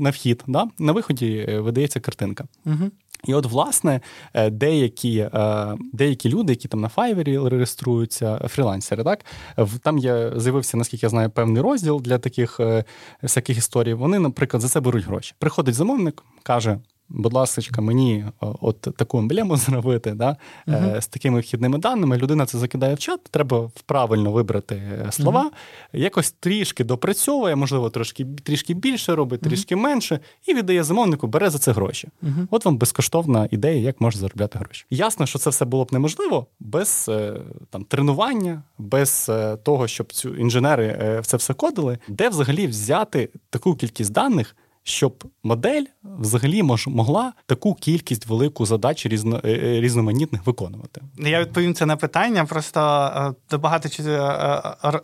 [0.00, 0.44] на вхід.
[0.46, 0.66] Да?
[0.78, 2.44] На виході видається картинка.
[2.66, 2.90] mm
[3.24, 4.00] і от, власне,
[4.34, 9.24] е, деякі е, деякі люди, які там на Fiverr і реєструються, фрілансери, так
[9.82, 12.84] там є з'явився, наскільки я знаю, певний розділ для таких е,
[13.22, 13.94] всяких історій.
[13.94, 15.34] Вони, наприклад, за це беруть гроші.
[15.38, 16.78] Приходить замовник, каже:
[17.10, 20.36] будь ласка, мені от таку емблему зробити, да,
[20.66, 21.00] uh-huh.
[21.00, 22.16] з такими вхідними даними.
[22.16, 25.98] Людина це закидає в чат, треба правильно вибрати е, слова, uh-huh.
[26.00, 31.58] якось трішки допрацьовує, можливо, трошки трішки більше робить, трішки менше, і віддає замовнику, бере за
[31.58, 32.08] це гроші.
[32.50, 34.86] От вам безкоштовна ідея, як можна заробляти гроші.
[34.90, 37.40] Ясно, що це все було б неможливо без е,
[37.70, 39.30] там тренування, без
[39.62, 45.84] того, щоб цю інженери це все кодили, де взагалі взяти таку кількість даних щоб модель
[46.02, 51.00] взагалі мож, могла таку кількість велику задач різно, е, е, різноманітних виконувати.
[51.18, 53.88] Я відповім це на питання, просто ти багато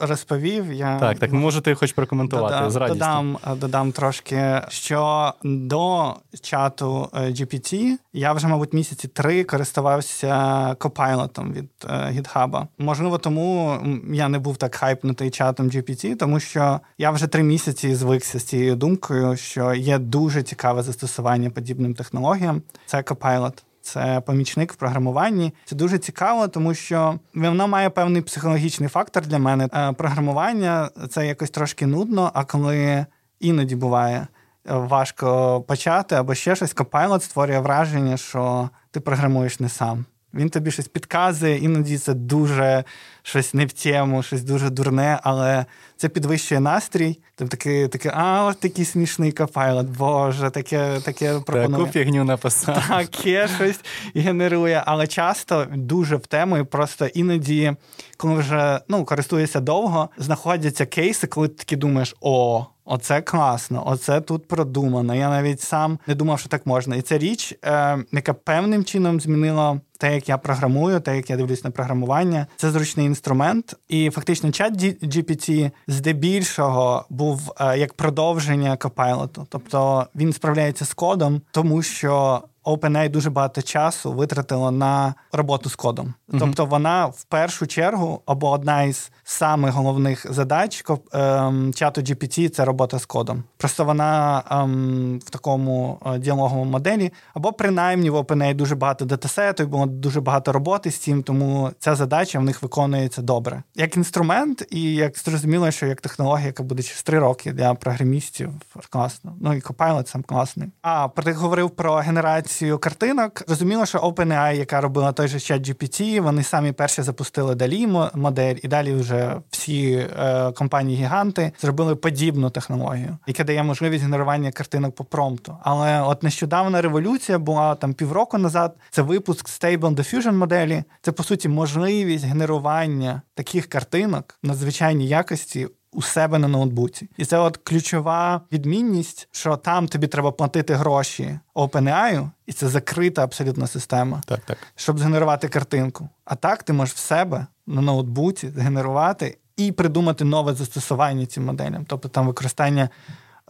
[0.00, 0.72] розповів.
[0.72, 2.98] Я Так, так, можете хоч прокоментувати додам, з радістю.
[2.98, 10.34] Додам, додам трошки, що до чату GPT я вже, мабуть, місяці три користувався
[10.78, 12.66] Copilot від GitHub.
[12.78, 13.78] Можливо, тому
[14.12, 18.44] я не був так хайпнутий чатом GPT, тому що я вже три місяці звикся з
[18.44, 22.62] цією думкою, що є дуже цікаве застосування подібним технологіям.
[22.86, 23.62] Це Copilot.
[23.80, 25.52] Це помічник в програмуванні.
[25.64, 29.68] Це дуже цікаво, тому що воно має певний психологічний фактор для мене.
[29.74, 33.06] Е, програмування це якось трошки нудно, а коли
[33.40, 34.26] іноді буває е,
[34.64, 40.04] важко почати або ще щось, Copilot створює враження, що ти програмуєш не сам.
[40.36, 42.84] Він тобі щось підказує, іноді це дуже
[43.22, 45.66] щось не в тему, щось дуже дурне, але
[45.96, 47.18] це підвищує настрій.
[47.34, 51.84] Ти такий, такий, а, от такий смішний копайлот, боже, таке таке пропонує.
[51.84, 52.88] Таку фігню написав.
[52.88, 53.80] Таке щось
[54.14, 57.72] генерує, але часто дуже в тему, і просто іноді,
[58.16, 62.66] коли вже ну, користуєшся довго, знаходяться кейси, коли ти таки думаєш, о.
[62.88, 65.14] Оце класно, оце тут продумано.
[65.14, 66.96] Я навіть сам не думав, що так можна.
[66.96, 71.36] І ця річ, е, яка певним чином змінила те, як я програмую, те, як я
[71.36, 73.76] дивлюсь на програмування, це зручний інструмент.
[73.88, 74.72] І фактично чат
[75.02, 79.46] GPT здебільшого був е, як продовження Copilot.
[79.48, 85.76] Тобто він справляється з кодом, тому що OpenAI дуже багато часу витратило на роботу з
[85.76, 86.06] кодом.
[86.06, 86.38] Mm-hmm.
[86.38, 92.64] Тобто вона в першу чергу або одна із самих головних задач ем, чату GPT це
[92.64, 93.44] робота з кодом.
[93.56, 99.62] Просто вона ем, в такому е, діалоговому моделі, або принаймні в OpenAI дуже багато датасету,
[99.62, 103.62] і було дуже багато роботи з цим, тому ця задача в них виконується добре.
[103.74, 108.50] Як інструмент, і як зрозуміло, що як технологія, яка буде через три роки для програмістів,
[108.90, 109.36] класно.
[109.40, 110.68] Ну і Copilot сам класний.
[110.82, 113.42] А про ти говорив про генерацію картинок.
[113.48, 118.56] Розуміло, що OpenAI, яка робила той же чат GPT, вони самі перші запустили DALI модель,
[118.62, 125.04] і далі вже всі е, компанії-гіганти зробили подібну технологію, яка дає можливість генерування картинок по
[125.04, 125.56] промпту.
[125.62, 128.76] Але от нещодавна революція була там півроку назад.
[128.90, 130.84] Це випуск Stable Diffusion моделі.
[131.02, 135.68] Це по суті можливість генерування таких картинок надзвичайній якості.
[135.96, 137.08] У себе на ноутбуці.
[137.16, 143.24] І це от ключова відмінність, що там тобі треба платити гроші OpenAI, і це закрита
[143.24, 144.58] абсолютна система, так, так.
[144.74, 146.08] щоб згенерувати картинку.
[146.24, 151.84] А так ти можеш в себе на ноутбуці згенерувати і придумати нове застосування цим моделям.
[151.88, 152.88] Тобто там використання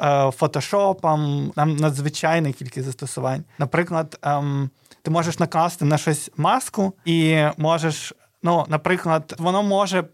[0.00, 3.44] е, фотошопом, там надзвичайна кількість застосувань.
[3.58, 4.70] Наприклад, ем,
[5.02, 8.12] ти можеш накласти на щось маску і можеш.
[8.42, 10.04] Ну, наприклад, воно може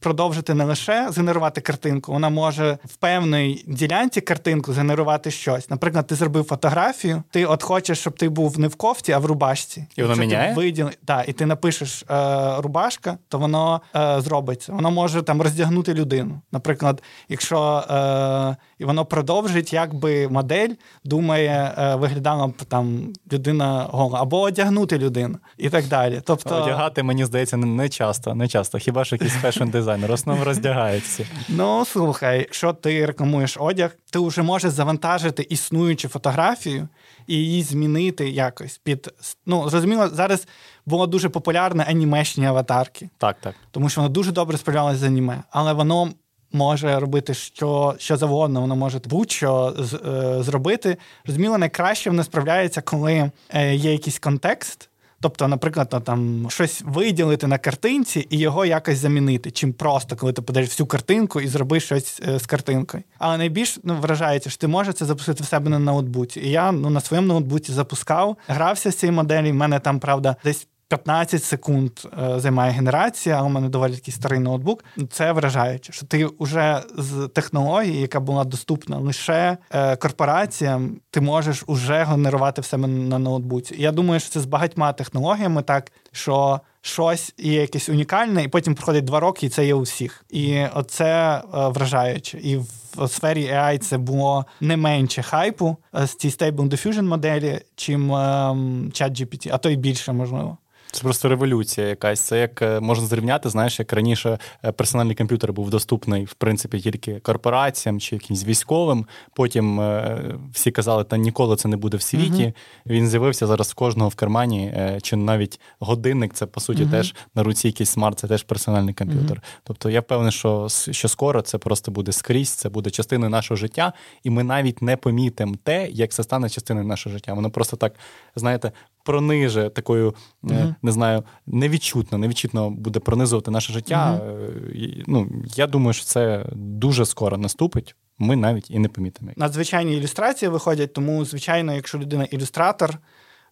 [0.00, 5.70] продовжити не лише згенерувати картинку, вона може в певній ділянці картинку згенерувати щось.
[5.70, 9.26] Наприклад, ти зробив фотографію, ти от хочеш, щоб ти був не в кофті, а в
[9.26, 9.86] рубашці.
[9.96, 10.54] І воно міняє?
[10.54, 10.90] виділ...
[11.04, 12.14] Так, і ти напишеш е,
[12.58, 14.72] рубашка, то воно е, зробиться.
[14.72, 16.40] Воно може там роздягнути людину.
[16.52, 20.70] Наприклад, якщо е, і воно продовжить, якби модель
[21.04, 26.22] думає, е, виглядала б там людина гола, або одягнути людину і так далі.
[26.24, 28.78] Тобто одягати, мені здається, не часто, не часто.
[28.78, 31.26] Хіба що якісь fashion-дизайнер, основно роздягається.
[31.48, 36.88] Ну слухай, якщо ти рекламуєш одяг, ти вже можеш завантажити існуючу фотографію
[37.26, 39.10] і її змінити якось під.
[39.46, 40.46] Ну, зрозуміло, зараз
[40.86, 43.10] було дуже популярне анімешні аватарки.
[43.18, 43.54] Так, так.
[43.70, 46.10] Тому що воно дуже добре справлялося з аніме, але воно.
[46.52, 50.96] Може робити що що завгодно, воно може будь-що з, е, зробити.
[51.26, 54.88] Розуміло, найкраще воно справляється, коли е, є якийсь контекст,
[55.20, 60.42] Тобто, наприклад, там щось виділити на картинці і його якось замінити, чим просто, коли ти
[60.42, 63.02] подаєш всю картинку і зробиш щось е, з картинкою.
[63.18, 66.40] Але найбільш ну, вражається, що ти можеш це запустити в себе на ноутбуці.
[66.40, 69.52] І я ну, на своєму ноутбуці запускав, грався з цією моделі.
[69.52, 74.14] в мене там, правда, десь 15 секунд е, займає генерація, але у мене доволі такий
[74.14, 74.84] старий ноутбук.
[75.10, 81.64] Це вражаюче, що ти вже з технології, яка була доступна лише е, корпораціям, ти можеш
[81.66, 83.74] уже генерувати в себе на ноутбуці.
[83.78, 88.74] Я думаю, що це з багатьма технологіями так, що щось є якесь унікальне, і потім
[88.74, 90.24] проходить два роки, і це є у всіх.
[90.30, 92.38] І оце е, вражаюче.
[92.38, 98.12] І в сфері AI це було не менше хайпу з цієї Stable Diffusion моделі, чим
[98.12, 100.58] ем, ChatGPT, а то й більше можливо.
[100.92, 102.20] Це просто революція якась.
[102.20, 106.80] Це як е, можна зрівняти, знаєш, як раніше е, персональний комп'ютер був доступний, в принципі,
[106.80, 109.06] тільки корпораціям чи якимсь військовим.
[109.34, 110.20] Потім е,
[110.52, 112.44] всі казали, та ніколи це не буде в світі.
[112.44, 112.52] uh
[112.86, 117.14] Він з'явився зараз в кожного в кармані, чи навіть годинник це по суті uh теж
[117.34, 119.36] на руці якийсь смарт, це теж персональний комп'ютер.
[119.36, 123.56] uh Тобто я впевнений, що що скоро це просто буде скрізь, це буде частиною нашого
[123.56, 127.34] життя, і ми навіть не помітимо те, як це стане частиною нашого життя.
[127.34, 127.92] Воно просто так,
[128.36, 128.72] знаєте,
[129.08, 134.20] прониже такою, uh не знаю, невідчутно, невідчутно буде пронизувати наше життя.
[134.24, 137.94] uh Ну, Я думаю, що це дуже скоро наступить.
[138.18, 139.30] Ми навіть і не помітимо.
[139.36, 142.98] Надзвичайні ілюстрації виходять, тому, звичайно, якщо людина ілюстратор.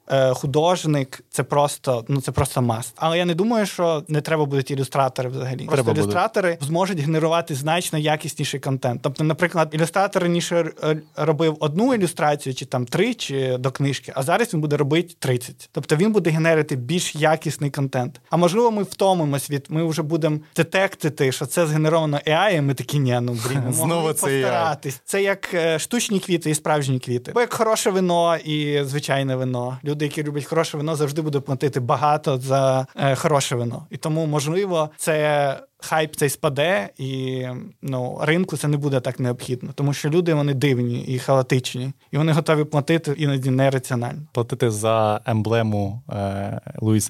[0.09, 2.95] Е, художник це просто ну це просто маст.
[2.97, 5.57] Але я не думаю, що не треба будуть ілюстратори взагалі.
[5.57, 6.67] Треба просто ілюстратори буде.
[6.67, 9.01] зможуть генерувати значно якісніший контент.
[9.03, 14.23] Тобто, наприклад, ілюстратор раніше е, робив одну ілюстрацію, чи там три, чи до книжки, а
[14.23, 15.69] зараз він буде робити 30.
[15.73, 18.21] Тобто він буде генерити більш якісний контент.
[18.31, 22.75] А можливо, ми втомимось від ми вже будемо детектити, що це згенеровано AI, і Ми
[22.75, 25.01] такі ні, ну блін, ми знову це постаратись.
[25.05, 27.33] Це як е, штучні квіти і справжні квіти.
[27.35, 31.81] Бо як хороше вино і звичайне вино люди, які люблять хороше вино, завжди будуть платити
[31.81, 33.87] багато за е, хороше вино.
[33.91, 37.45] І тому, можливо, це хайп цей спаде, і
[37.83, 42.17] ну, ринку це не буде так необхідно, тому що люди вони дивні і хаотичні, і
[42.17, 44.23] вони готові платити іноді нераціонально.
[44.33, 46.61] Платити за емблему е,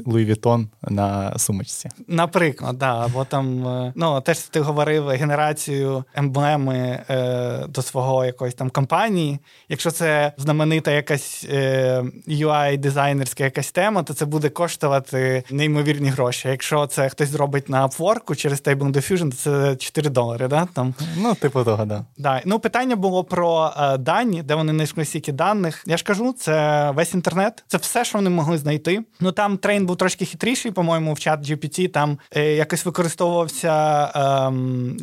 [0.07, 1.89] Louis Vuitton на сумочці.
[2.09, 8.55] Наприклад, да, або там е, ну теж ти говорив генерацію емблеми е, до свого якоїсь
[8.55, 9.39] там компанії.
[9.69, 16.49] Якщо це знаменита якась е, UI дизайнерська якась тема, то це буде коштувати неймовірні гроші.
[16.49, 20.69] Якщо це хтось зробить на Upwork через Stable Diffusion, це 4 долари, да?
[20.75, 20.95] Там.
[21.17, 22.05] Ну, типу того, да.
[22.19, 22.43] да.
[22.45, 25.85] Ну, питання було про е, дані, де вони знайшли стільки даних.
[25.87, 29.05] Я ж кажу, це весь інтернет, це все, що вони могли знайти.
[29.21, 34.51] Ну там train був трошки хитріший, по-моєму, в ChatGPT там е, якось використовувався е,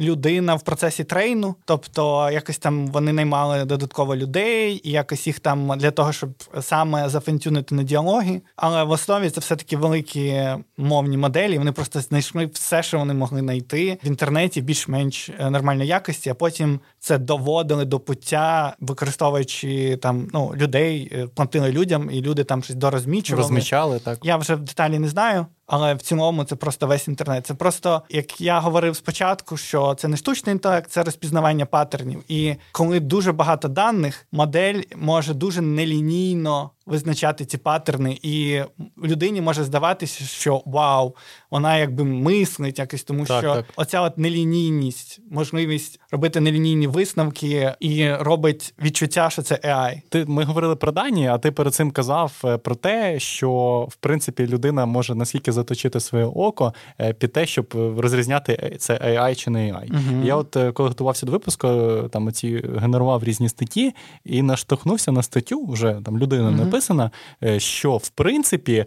[0.04, 5.78] людина в процесі трейну, тобто якось там вони наймали додатково людей, і якось їх там
[5.78, 6.30] для того, щоб
[6.62, 8.41] саме зафентюнити на діалоги.
[8.56, 10.43] Але в основі це все-таки великі
[10.78, 11.58] мовні моделі.
[11.58, 16.34] Вони просто знайшли все, що вони могли знайти в інтернеті більш-менш е, нормальної якості, а
[16.34, 22.64] потім це доводили до пуття, використовуючи там ну людей, е, платили людям, і люди там
[22.64, 23.41] щось дорозмічували.
[23.41, 24.20] Розмічали так.
[24.24, 25.45] Я вже в деталі не знаю.
[25.66, 27.45] Але в цілому це просто весь інтернет.
[27.45, 32.24] Це просто, як я говорив спочатку, що це не штучний інтелект, це розпізнавання паттернів.
[32.28, 38.62] І коли дуже багато даних, модель може дуже нелінійно визначати ці паттерни, і
[39.04, 41.16] людині може здаватися, що вау,
[41.51, 43.66] вона якби мислить якось, тому так, що так.
[43.76, 50.02] оця от нелінійність, можливість робити нелінійні висновки і робить відчуття, що це AI.
[50.10, 53.52] Ти ми говорили про дані, а ти перед цим казав е, про те, що
[53.89, 58.94] в принципі людина може наскільки заточити своє око е, під те, щоб розрізняти е, це
[58.94, 59.91] AI чи не AI.
[59.91, 61.68] uh Я, от коли готувався до випуску,
[62.12, 67.12] там оці генерував різні статті і наштовхнувся на статтю, вже там людина uh написана,
[67.58, 68.86] що в принципі.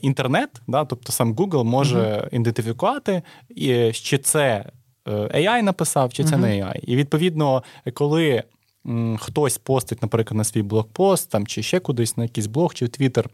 [0.00, 2.34] Інтернет, да, тобто сам Google може uh-huh.
[2.34, 3.22] ідентифікувати,
[3.92, 4.64] чи це
[5.06, 6.40] AI написав, чи це uh-huh.
[6.40, 6.78] не AI.
[6.82, 7.62] І відповідно,
[7.94, 8.42] коли
[9.18, 12.88] хтось постить, наприклад, на свій блокпост там, чи ще кудись на якийсь блог, чи в
[12.88, 13.30] Твіттер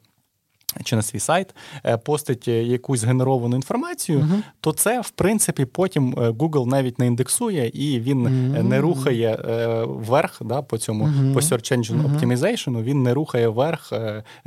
[0.84, 1.54] чи на свій сайт
[1.84, 4.42] е, постить е, якусь згенеровану інформацію, uh-huh.
[4.60, 8.62] то це, в принципі, потім е, Google навіть не індексує і він uh-huh.
[8.62, 9.38] не рухає
[9.84, 11.34] вверх да, по цьому uh-huh.
[11.34, 13.92] по Search Engine Optimization, він не рухає вверх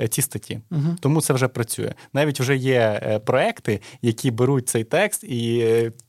[0.09, 0.59] ці статті.
[0.99, 1.93] Тому це вже працює.
[2.13, 5.65] Навіть вже є проекти, які беруть цей текст і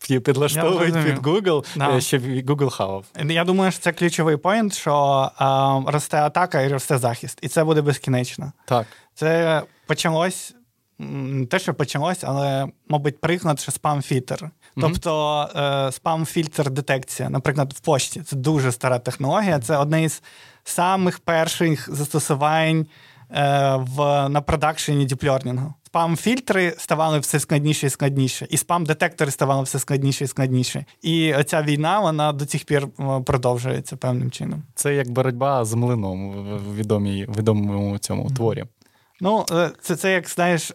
[0.09, 2.01] підлаштовують під Google, no.
[2.01, 3.05] щоб Google хавав.
[3.25, 4.93] Я думаю, що це ключовий поінт, що
[5.37, 8.53] а, росте атака і росте захист, і це буде безкінечно.
[8.65, 8.87] Так.
[9.15, 10.55] Це почалось.
[10.99, 14.43] Не те, що почалось, але, мабуть, приклад, що спам-фільтр.
[14.43, 14.81] Mm-hmm.
[14.81, 18.23] Тобто е, спам-фільтр детекція, наприклад, в пошті.
[18.23, 19.59] Це дуже стара технологія.
[19.59, 20.23] Це одне із
[20.65, 22.87] самих перших застосувань
[23.31, 25.75] е, в, на продакшені діплернінгу.
[25.83, 30.85] Спам-фільтри ставали все складніше і складніше, і спам-детектори ставали все складніше і складніше.
[31.03, 34.63] І оця війна вона до цих пір е, продовжується певним чином.
[34.75, 38.35] Це як боротьба з млином в відомій відомому цьому mm-hmm.
[38.35, 38.65] творі.
[39.21, 40.75] Ну, е, це це як знаєш, е,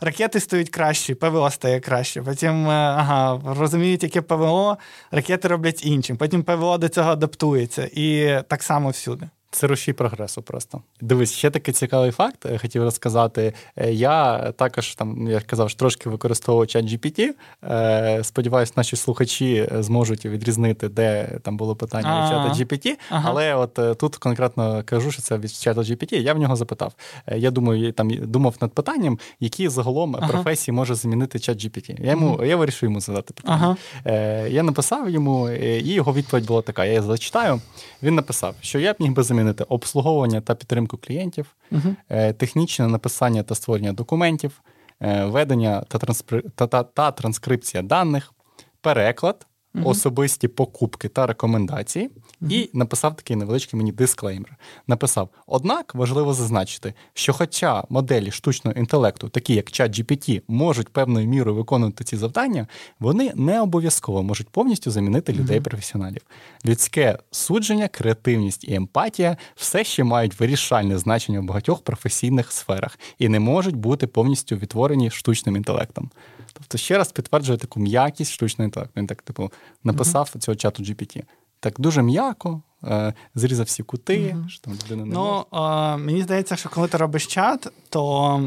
[0.00, 2.22] ракети стають кращі, ПВО стає краще.
[2.22, 4.78] Потім е, ага, розуміють, яке ПВО,
[5.10, 6.16] ракети роблять іншим.
[6.16, 7.90] Потім ПВО до цього адаптується.
[7.92, 9.28] І так само всюди.
[9.56, 10.80] Це рушій прогресу просто.
[11.00, 13.52] Дивись, ще такий цікавий факт, е, хотів розказати.
[13.76, 17.30] Е, я також там, я казав, що трошки використовував чат GPT.
[17.64, 22.92] Е, сподіваюсь, наші слухачі зможуть відрізнити, де там було питання чата GPT.
[23.10, 23.30] Ага.
[23.30, 26.14] Але от тут конкретно кажу, що це від чата GPT.
[26.14, 26.92] Я в нього запитав.
[27.36, 30.28] Я думаю, там думав над питанням, які загалом ага.
[30.28, 32.04] професії може замінити чат GPT.
[32.04, 33.76] Я йому я вирішив йому задати питання.
[34.04, 34.46] Ага.
[34.46, 37.60] Я написав йому, і його відповідь була така: я її зачитаю.
[38.02, 42.88] Він написав, що я б міг би замінити замінити обслуговування та підтримку клієнтів, uh технічне
[42.88, 44.62] написання та створення документів,
[45.00, 46.42] е, ведення та, транспри...
[46.54, 48.32] та, та, та транскрипція даних,
[48.80, 52.10] переклад, uh особисті покупки та рекомендації,
[52.48, 54.56] і написав такий невеличкий мені дисклеймер.
[54.86, 61.56] Написав: однак важливо зазначити, що, хоча моделі штучного інтелекту, такі як ChatGPT, можуть певною мірою
[61.56, 62.66] виконувати ці завдання,
[63.00, 66.22] вони не обов'язково можуть повністю замінити людей-професіоналів.
[66.66, 73.28] Людське судження, креативність і емпатія все ще мають вирішальне значення в багатьох професійних сферах і
[73.28, 76.10] не можуть бути повністю відтворені штучним інтелектом.
[76.52, 78.92] Тобто, ще раз підтверджує таку м'якість штучного інтелекту.
[78.96, 79.52] Він так, типу,
[79.84, 80.38] написав uh-huh.
[80.38, 81.22] цього чату GPT.
[81.60, 84.48] Так дуже м'яко, е, зрізав всі кути, uh-huh.
[84.48, 88.40] що там людина не Ну, е, мені здається, що коли ти робиш чат, то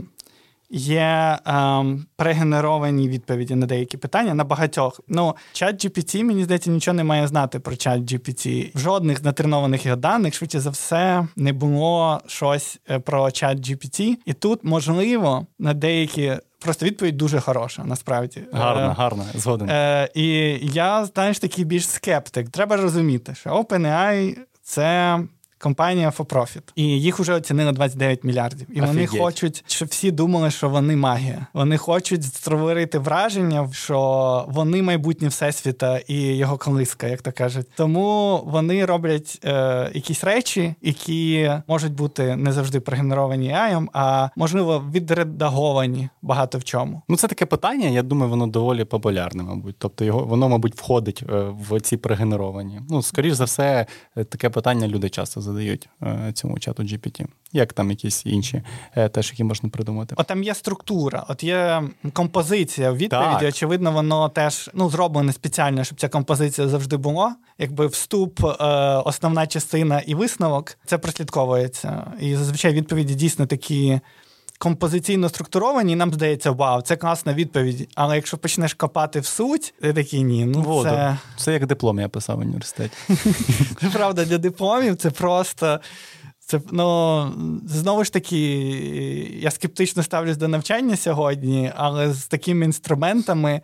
[0.69, 1.85] є е,
[2.15, 5.01] прегенеровані відповіді на деякі питання на багатьох.
[5.07, 8.71] Ну, чат GPT, мені здається, нічого не має знати про чат GPT.
[8.75, 14.15] В жодних натренованих його даних, швидше за все, не було щось е, про чат GPT.
[14.25, 18.41] І тут, можливо, на деякі Просто відповідь дуже хороша, насправді.
[18.51, 19.69] Гарна, е, гарна, згоден.
[19.69, 20.27] Е, І
[20.73, 22.49] я, знаєш, такий більш скептик.
[22.49, 25.19] Треба розуміти, що OpenAI– це
[25.59, 26.61] компанія for profit.
[26.75, 28.67] І їх вже оцінили 29 мільярдів.
[28.69, 28.87] І Офігеть.
[28.87, 31.47] вони хочуть, щоб всі думали, що вони магія.
[31.53, 33.99] Вони хочуть створити враження, що
[34.47, 37.67] вони майбутнє всесвіта і його колиска, як то кажуть.
[37.75, 44.83] Тому вони роблять е, якісь речі, які можуть бути не завжди прогенеровані AI, а можливо
[44.93, 47.01] відредаговані багато в чому.
[47.09, 47.87] Ну це таке питання.
[47.87, 49.75] Я думаю, воно доволі популярне, мабуть.
[49.77, 52.81] Тобто його воно, мабуть, входить е, в ці пригенеровані.
[52.89, 53.85] Ну, скоріш за все,
[54.17, 57.25] е, таке питання люди часто задають е, цьому чату GPT.
[57.51, 58.63] Як там якісь інші
[58.95, 60.15] е, теж, які можна придумати?
[60.17, 61.83] От там є структура, от є
[62.13, 63.39] композиція в відповіді.
[63.39, 63.49] Так.
[63.49, 67.35] Очевидно, воно теж ну, зроблене спеціально, щоб ця композиція завжди була.
[67.57, 68.63] Якби вступ, е,
[69.05, 72.11] основна частина і висновок це прослідковується.
[72.19, 73.99] І зазвичай відповіді дійсно такі.
[74.61, 77.89] Композиційно структуровані, і нам здається, вау, це класна відповідь.
[77.95, 80.45] Але якщо почнеш копати в суть, ти такий ні.
[80.45, 80.89] ну Воду.
[80.89, 82.97] Це Це як диплом я писав в університеті.
[83.93, 85.79] Правда, для дипломів це просто
[86.39, 87.31] це ну
[87.65, 88.37] знову ж таки,
[89.41, 93.61] я скептично ставлюсь до навчання сьогодні, але з такими інструментами.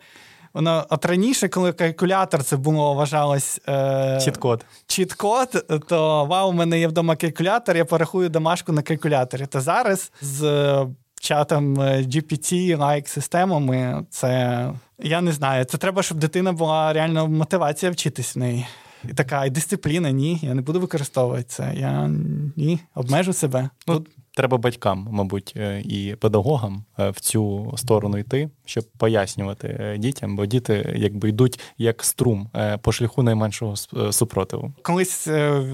[0.56, 6.80] Воно от раніше, коли калькулятор це було вважалось е, чіт-код, чіт-код, то вау, у мене
[6.80, 9.46] є вдома калькулятор, я порахую домашку на калькуляторі.
[9.46, 10.86] Та зараз з е,
[11.20, 15.64] чатом е, GPT, лайк системами, це я не знаю.
[15.64, 18.66] Це треба, щоб дитина була реально мотивація вчитись в неї.
[19.10, 21.72] І така і дисципліна, ні, я не буду використовувати це.
[21.76, 22.10] Я
[22.56, 23.70] ні, обмежу себе.
[23.86, 24.04] Ну,
[24.36, 30.36] Треба батькам, мабуть, е, і педагогам е, в цю сторону йти, щоб пояснювати е, дітям,
[30.36, 32.48] бо діти якби йдуть як струм
[32.82, 33.76] по шляху найменшого
[34.12, 34.72] супротиву.
[34.82, 35.24] Колись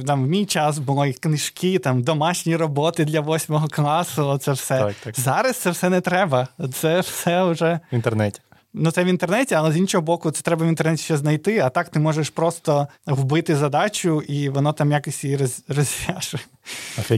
[0.06, 4.38] там в мій час було і книжки, там домашні роботи для восьмого класу.
[4.38, 5.20] Це все так, так.
[5.20, 5.56] зараз.
[5.56, 6.48] Це все не треба.
[6.72, 8.40] Це все вже в інтернеті.
[8.74, 11.68] Ну, це в інтернеті, але з іншого боку, це треба в інтернеті ще знайти, а
[11.68, 16.38] так ти можеш просто вбити задачу, і воно там якось її роз, розв'яже.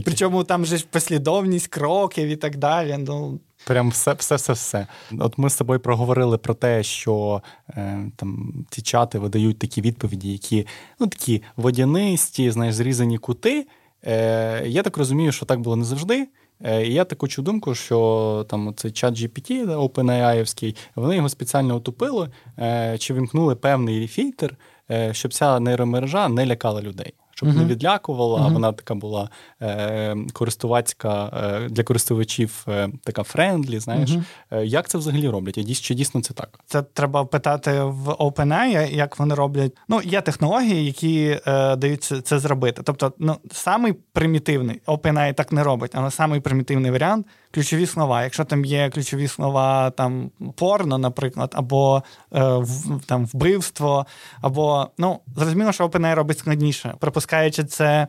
[0.05, 2.95] Причому там же ж послідовність кроків і так далі.
[2.99, 4.87] Ну, Прям все, все, все, все.
[5.19, 10.31] От ми з тобою проговорили про те, що е, там ці чати видають такі відповіді,
[10.31, 10.67] які
[10.99, 13.67] ну такі водянисті, знаєш, зрізані кути.
[14.05, 16.27] Е, Я так розумію, що так було не завжди.
[16.65, 21.75] Е, і я таку чув думку, що там цей чат GPT, OpenAI, вони його спеціально
[21.75, 24.57] отупили е, чи вимкнули певний фільтр,
[24.91, 27.57] е, щоб ця нейромережа не лякала людей щоб uh-huh.
[27.57, 28.45] не відлякувала, uh-huh.
[28.45, 29.29] а вона така була
[29.61, 31.31] е, користувацька
[31.65, 33.79] е, для користувачів е, така friendly.
[33.79, 34.11] Знаєш,
[34.51, 34.63] угу.
[34.63, 35.57] як це взагалі роблять?
[35.57, 36.59] І чи дійсно це так?
[36.65, 39.77] Це треба питати в OpenAI, як вони роблять.
[39.87, 42.81] Ну, є технології, які е, дають це зробити.
[42.85, 48.23] Тобто, ну самий примітивний OpenAI так не робить, але самий примітивний варіант ключові слова.
[48.23, 52.03] Якщо там є ключові слова там порно, наприклад, або
[52.33, 54.05] е, в, там вбивство,
[54.41, 56.93] або ну зрозуміло, що OpenAI робить складніше.
[56.99, 58.07] Пропускаючи це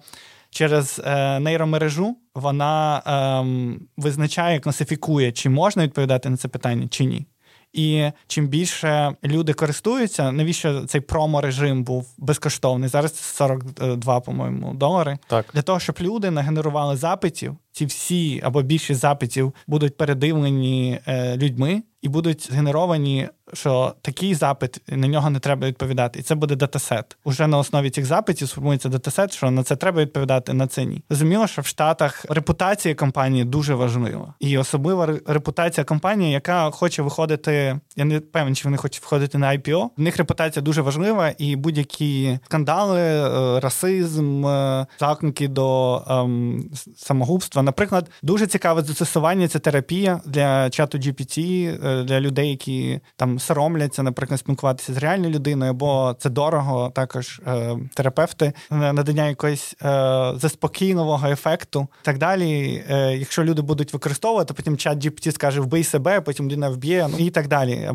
[0.50, 7.26] через е, нейромережу, вона е, визначає, класифікує, чи можна відповідати на це питання, чи ні.
[7.72, 12.88] І чим більше люди користуються, навіщо цей промо-режим був безкоштовний?
[12.88, 15.18] Зараз це 42, по-моєму, долари.
[15.26, 15.46] Так.
[15.54, 21.82] Для того, щоб люди нагенерували запитів, ці всі або більшість запитів будуть передивлені е, людьми
[22.02, 27.16] і будуть згенеровані що такий запит на нього не треба відповідати, і це буде датасет.
[27.24, 31.02] Уже на основі цих запитів сформується датасет, що на це треба відповідати, на це ні.
[31.10, 37.80] Зрозуміло, що в Штатах репутація компанії дуже важлива, і особлива репутація компанії, яка хоче виходити.
[37.96, 39.88] Я не певен, чи вони хочуть входити на IPO.
[39.96, 47.62] В них репутація дуже важлива, і будь-які скандали, е, расизм, е, заклики до ем, самогубства.
[47.66, 51.38] Наприклад, дуже цікаве застосування це терапія для чату GPT,
[51.86, 56.92] е, для людей, які там соромляться, наприклад, спілкуватися з реальною людиною, бо це дорого.
[56.94, 61.88] Також е, терапевти надання якогось е, заспокійливого ефекту.
[62.02, 62.84] Так далі,
[63.18, 67.30] якщо люди будуть використовувати, потім чат GPT скаже вбий себе, потім людина вб'є, ну і
[67.30, 67.90] так далі.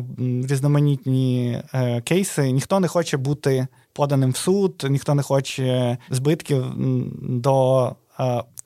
[0.48, 1.58] Різноманітні
[2.04, 2.52] кейси.
[2.52, 6.64] Ніхто не хоче бути поданим в суд, ніхто не хоче збитків
[7.22, 7.96] до.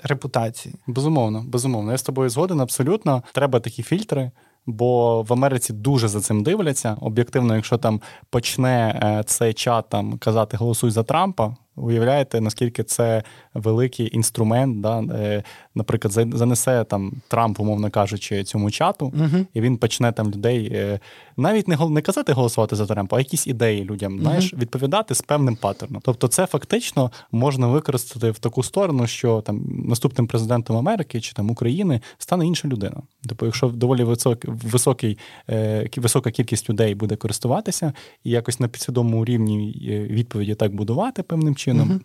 [0.03, 1.92] Репутації безумовно, безумовно.
[1.92, 2.61] Я з тобою згоден.
[2.61, 4.30] Абсолютно треба такі фільтри.
[4.66, 6.97] Бо в Америці дуже за цим дивляться.
[7.01, 13.22] Об'єктивно, якщо там почне е, цей чат там казати Голосуй за Трампа, Уявляєте, наскільки це
[13.55, 15.43] великий інструмент, да, е,
[15.74, 19.47] наприклад, занесе там Трамп, умовно кажучи, цьому чату, uh-huh.
[19.55, 21.01] і він почне там людей е,
[21.37, 24.20] навіть не не казати голосувати за Трампа, а якісь ідеї людям, uh-huh.
[24.20, 26.03] знаєш, відповідати з певним паттерном.
[26.05, 31.51] Тобто, це фактично можна використати в таку сторону, що там наступним президентом Америки чи там
[31.51, 33.03] України стане інша людина.
[33.29, 35.18] Тобто, якщо доволі високий, високий
[35.51, 37.93] е, висока кількість людей буде користуватися
[38.24, 39.77] і якось на підсвідомому рівні
[40.11, 41.91] відповіді так будувати певним чином чином.
[41.91, 42.01] Угу.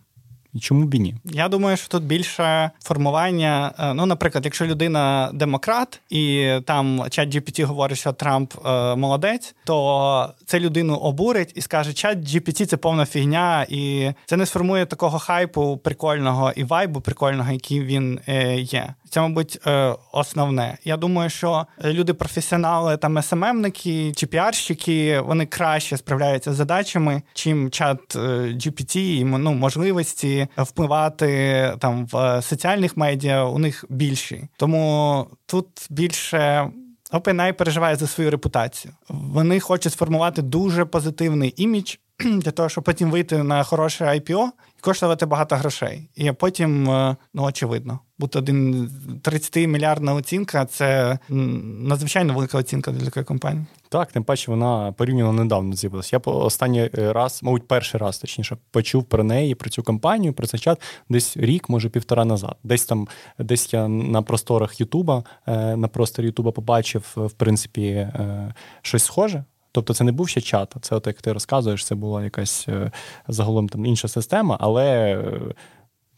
[0.53, 1.16] І чому б і ні?
[1.26, 3.74] Я думаю, що тут більше формування.
[3.80, 9.55] Е, ну, наприклад, якщо людина демократ, і там чат GPT говорить, що Трамп е, молодець,
[9.66, 14.86] то це людину обурить і скаже, чат GPT це повна фігня, і це не сформує
[14.86, 18.93] такого хайпу прикольного і вайбу прикольного, який він е, є.
[19.12, 20.78] Це, мабуть, е, основне.
[20.84, 28.16] Я думаю, що люди-професіонали, там СММники чи піарщики, вони краще справляються з задачами, чим чат
[28.16, 33.45] е, GPT і ну, можливості впливати там в соціальних медіа.
[33.45, 34.47] У них більші.
[34.57, 36.72] Тому тут більше.
[37.12, 38.93] OpenAI переживає за свою репутацію.
[39.09, 41.95] Вони хочуть сформувати дуже позитивний імідж
[42.41, 44.47] для того, щоб потім вийти на хороше IPO
[44.78, 46.09] і коштувати багато грошей.
[46.15, 48.89] І потім, е, ну очевидно, бути один
[49.22, 53.65] 30 мільярдна оцінка це надзвичайно велика оцінка для такої компанії.
[53.89, 56.22] Так, тим паче вона порівняно недавно з'явилася.
[56.26, 60.59] Я останній раз, мабуть, перший раз точніше, почув про неї, про цю компанію, про цей
[60.59, 62.55] чат десь рік, може півтора назад.
[62.63, 63.07] Десь там,
[63.39, 69.43] десь я на просторах Ютуба, е, на просторі Ютуба побачив, в принципі, е, щось схоже.
[69.72, 72.91] Тобто це не був ще чат, це, от як ти розказуєш, це була якась е,
[73.28, 75.17] загалом там інша система, але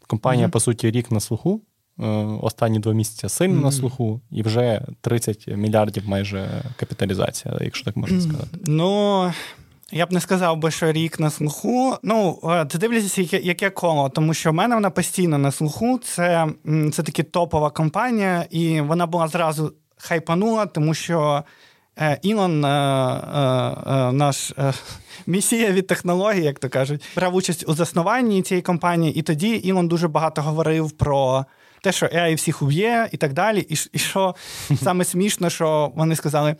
[0.06, 0.50] компанія, mm-hmm.
[0.50, 1.60] по суті, рік на слуху.
[2.42, 3.64] Останні два місяці сильно mm-hmm.
[3.64, 8.58] на слуху, і вже 30 мільярдів майже капіталізація, якщо так можна сказати.
[8.66, 9.32] Ну
[9.94, 11.96] я б не сказав би, що рік на слуху.
[12.02, 15.98] Ну, е, ти дивлячись, яке, яке коло, тому що в мене вона постійно на слуху.
[15.98, 16.46] Це
[16.92, 21.42] це таки топова компанія, і вона була зразу хайпанула, тому що е,
[22.22, 22.68] Ілон, е,
[24.12, 24.52] наш
[25.26, 29.88] місія від технології, як то кажуть, брав участь у заснуванні цієї компанії, і тоді Ілон
[29.88, 31.44] дуже багато говорив про.
[31.84, 33.66] Те, що AI всіх уб'є, і так далі.
[33.68, 34.34] І і що
[34.82, 36.56] саме смішно, що вони сказали: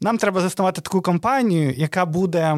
[0.00, 2.56] нам треба заснувати таку компанію, яка буде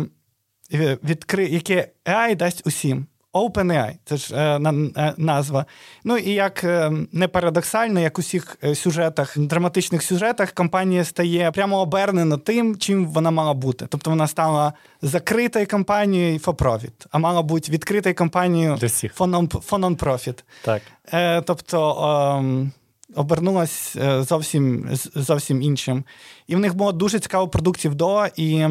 [0.73, 1.47] е, відкри...
[1.47, 3.07] яке AI дасть усім.
[3.35, 4.61] OpenAI, це ж е,
[4.97, 5.65] е, назва.
[6.05, 11.51] Ну і як е, не парадоксально, як у всіх е, сюжетах, драматичних сюжетах, компанія стає
[11.51, 13.87] прямо обернена тим, чим вона мала бути.
[13.89, 14.73] Тобто вона стала
[15.03, 20.43] закритою компанією for profit, а мала бути відкритою компанією for non-profit.
[20.63, 20.83] Так.
[21.13, 21.95] Е, Тобто.
[22.39, 22.73] Ем,
[23.15, 26.05] обернулась е, зовсім зовсім іншим.
[26.47, 28.67] І в них було дуже цікаво продуктів до, і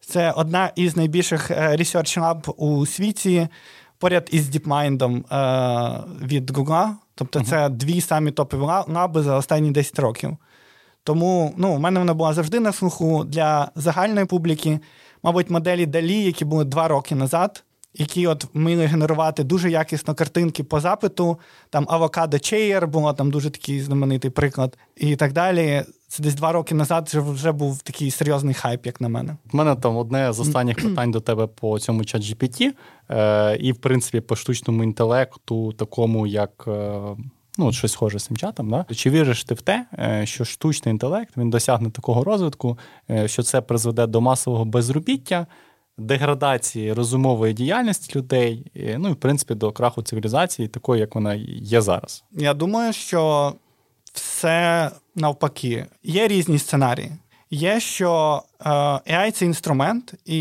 [0.00, 3.48] це одна із найбільших е, research lab у світі
[4.00, 6.90] поряд із DeepMind е, від Google.
[7.14, 7.44] Тобто, uh-huh.
[7.44, 10.36] це дві самі топові лаби за останні 10 років.
[11.04, 14.80] Тому ну, у мене вона була завжди на слуху для загальної публіки.
[15.22, 20.64] Мабуть, моделі Далі, які були два роки назад які от вміли генерувати дуже якісно картинки
[20.64, 21.38] по запиту.
[21.70, 25.84] Там Avocado Chair було там дуже такий знаменитий приклад, і так далі.
[26.10, 29.36] Це десь два роки назад вже був такий серйозний хайп, як на мене.
[29.52, 32.72] У мене там одне з останніх питань до тебе по цьому чат GPT,
[33.08, 36.64] е, і, в принципі, по штучному інтелекту, такому як.
[36.68, 37.00] Е,
[37.58, 38.70] ну от щось схоже з цим чатом.
[38.70, 38.94] Да?
[38.94, 42.78] Чи віриш ти в те, е, що штучний інтелект він досягне такого розвитку,
[43.10, 45.46] е, що це призведе до масового безробіття?
[45.98, 51.80] Деградації розумової діяльності людей, ну і в принципі до краху цивілізації, такої, як вона є
[51.80, 52.24] зараз.
[52.32, 53.52] Я думаю, що
[54.12, 55.86] все навпаки.
[56.02, 57.12] Є різні сценарії.
[57.50, 60.40] Є, що е, AI– це інструмент, і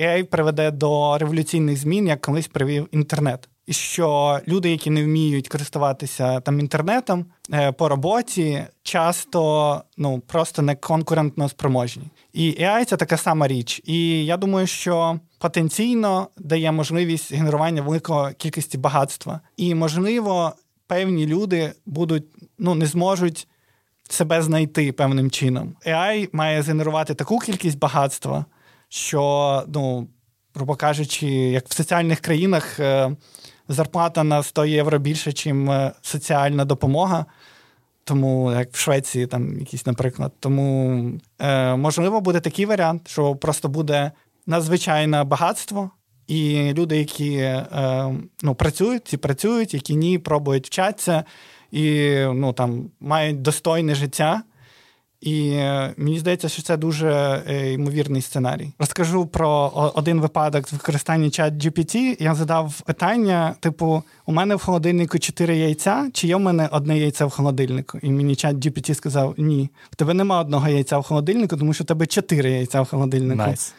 [0.00, 3.48] AI приведе до революційних змін, як колись привів інтернет.
[3.66, 10.62] І що люди, які не вміють користуватися там інтернетом е, по роботі, часто ну просто
[10.62, 12.02] не конкурентно спроможні.
[12.32, 13.82] І AI– це така сама річ.
[13.84, 19.40] І я думаю, що потенційно дає можливість генерування великої кількості багатства.
[19.56, 20.52] І можливо,
[20.90, 22.24] певні люди будуть
[22.58, 23.48] ну не зможуть
[24.08, 25.76] себе знайти певним чином.
[25.86, 28.44] AI має згенерувати таку кількість багатства,
[28.88, 30.08] що, ну,
[30.54, 33.16] грубо кажучи, як в соціальних країнах е,
[33.68, 37.26] зарплата на 100 євро більше, ніж е, соціальна допомога.
[38.04, 40.32] Тому, як в Швеції, там якісь, наприклад.
[40.40, 44.12] Тому е, можливо буде такий варіант, що просто буде
[44.46, 45.90] надзвичайне багатство,
[46.30, 47.66] і люди, які е,
[48.42, 51.24] ну, працюють, ці працюють, які ні, пробують вчатися
[51.72, 54.42] і ну, там, мають достойне життя.
[55.20, 55.50] І
[55.96, 58.72] мені здається, що це дуже е, ймовірний сценарій.
[58.78, 62.22] Розкажу про один випадок з використання чат GPT.
[62.22, 66.98] Я задав питання: типу, у мене в холодильнику чотири яйця, чи є в мене одне
[66.98, 67.98] яйце в холодильнику?
[68.02, 71.84] І мені чат GPT сказав: Ні, в тебе нема одного яйця в холодильнику, тому що
[71.84, 73.42] в тебе чотири яйця в холодильнику.
[73.42, 73.72] Nice.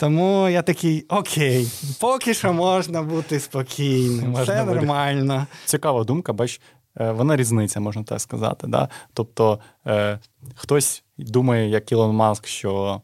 [0.00, 1.68] Тому я такий: окей,
[2.00, 5.46] поки що можна бути спокійним, все нормально.
[5.64, 6.60] Цікава думка, бач.
[7.00, 8.66] Е, вона різниця, можна так сказати.
[8.66, 8.88] Да?
[9.14, 10.18] Тобто е,
[10.54, 13.00] хтось думає, як Ілон Маск, що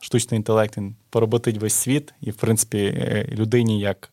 [0.00, 4.10] штучний інтелект він пороботить весь світ, і, в принципі, е, людині як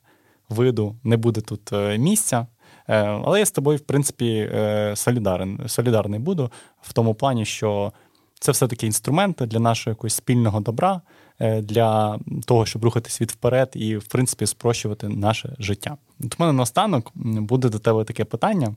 [0.49, 2.47] виду не буде тут е, місця.
[2.87, 4.51] Але я з тобою, в принципі,
[4.95, 7.93] солідарен, солідарний буду в тому плані, що
[8.39, 11.01] це все-таки інструменти для нашого якогось спільного добра,
[11.39, 15.97] для того, щоб рухати світ вперед і, в принципі, спрощувати наше життя.
[16.23, 18.75] От мене наостанок буде до тебе таке питання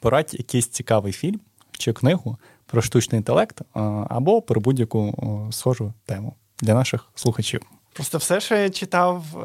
[0.00, 1.40] порадь якийсь цікавий фільм
[1.72, 2.36] чи книгу
[2.66, 3.60] про штучний інтелект
[4.08, 7.60] або про будь-яку схожу тему для наших слухачів.
[7.92, 9.40] Просто все, що я читав е,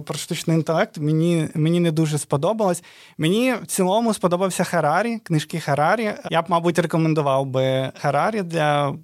[0.00, 2.82] про штучний інтелект, мені мені не дуже сподобалось.
[3.18, 6.12] Мені в цілому сподобався Харарі, книжки Харарі.
[6.30, 8.94] Я б, мабуть, рекомендував би Харарі для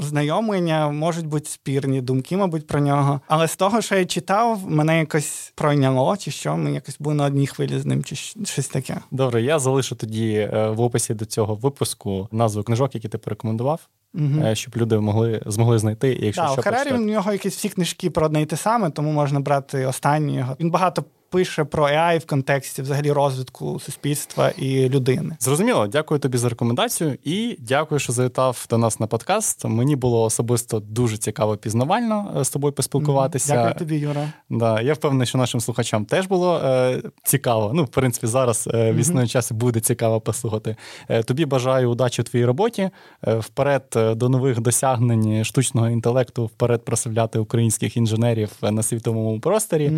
[0.00, 0.88] знайомлення.
[0.88, 3.20] Можуть бути спірні думки, мабуть, про нього.
[3.28, 7.24] Але з того, що я читав, мене якось пройняло, чи що ми якось були на
[7.24, 8.96] одній хвилі з ним, чи щось таке.
[9.10, 13.80] Добре, я залишу тоді е, в описі до цього випуску назву книжок, які ти порекомендував.
[14.14, 14.54] Угу.
[14.54, 16.18] Щоб люди могли змогли знайти.
[16.20, 18.90] Якщо да, що у Харері в нього якісь всі книжки про одне й те саме,
[18.90, 20.56] тому можна брати останній його.
[20.60, 25.36] Він багато пише про AI в контексті взагалі розвитку суспільства і людини.
[25.40, 29.64] Зрозуміло, дякую тобі за рекомендацію і дякую, що завітав до нас на подкаст.
[29.64, 33.54] Мені було особисто дуже цікаво пізнавально е, з тобою поспілкуватися.
[33.54, 34.32] Дякую тобі, Юра.
[34.50, 37.70] Да, Я впевнений, що нашим слухачам теж було е, цікаво.
[37.74, 40.76] Ну, в принципі, зараз е, в існує часі буде цікаво послухати.
[41.08, 42.90] Е, тобі бажаю удачі в твоїй роботі.
[43.26, 49.92] Е, вперед е, до нових досягнень штучного інтелекту, вперед прославляти українських інженерів на світовому просторі.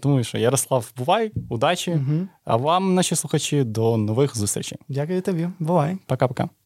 [0.00, 1.90] Тому що я Ярослав, бувай, удачі.
[1.92, 2.28] Угу.
[2.44, 4.78] А вам, наші слухачі, до нових зустрічей.
[4.88, 5.48] Дякую тобі.
[5.58, 5.96] Бувай.
[6.06, 6.48] Пока-пока.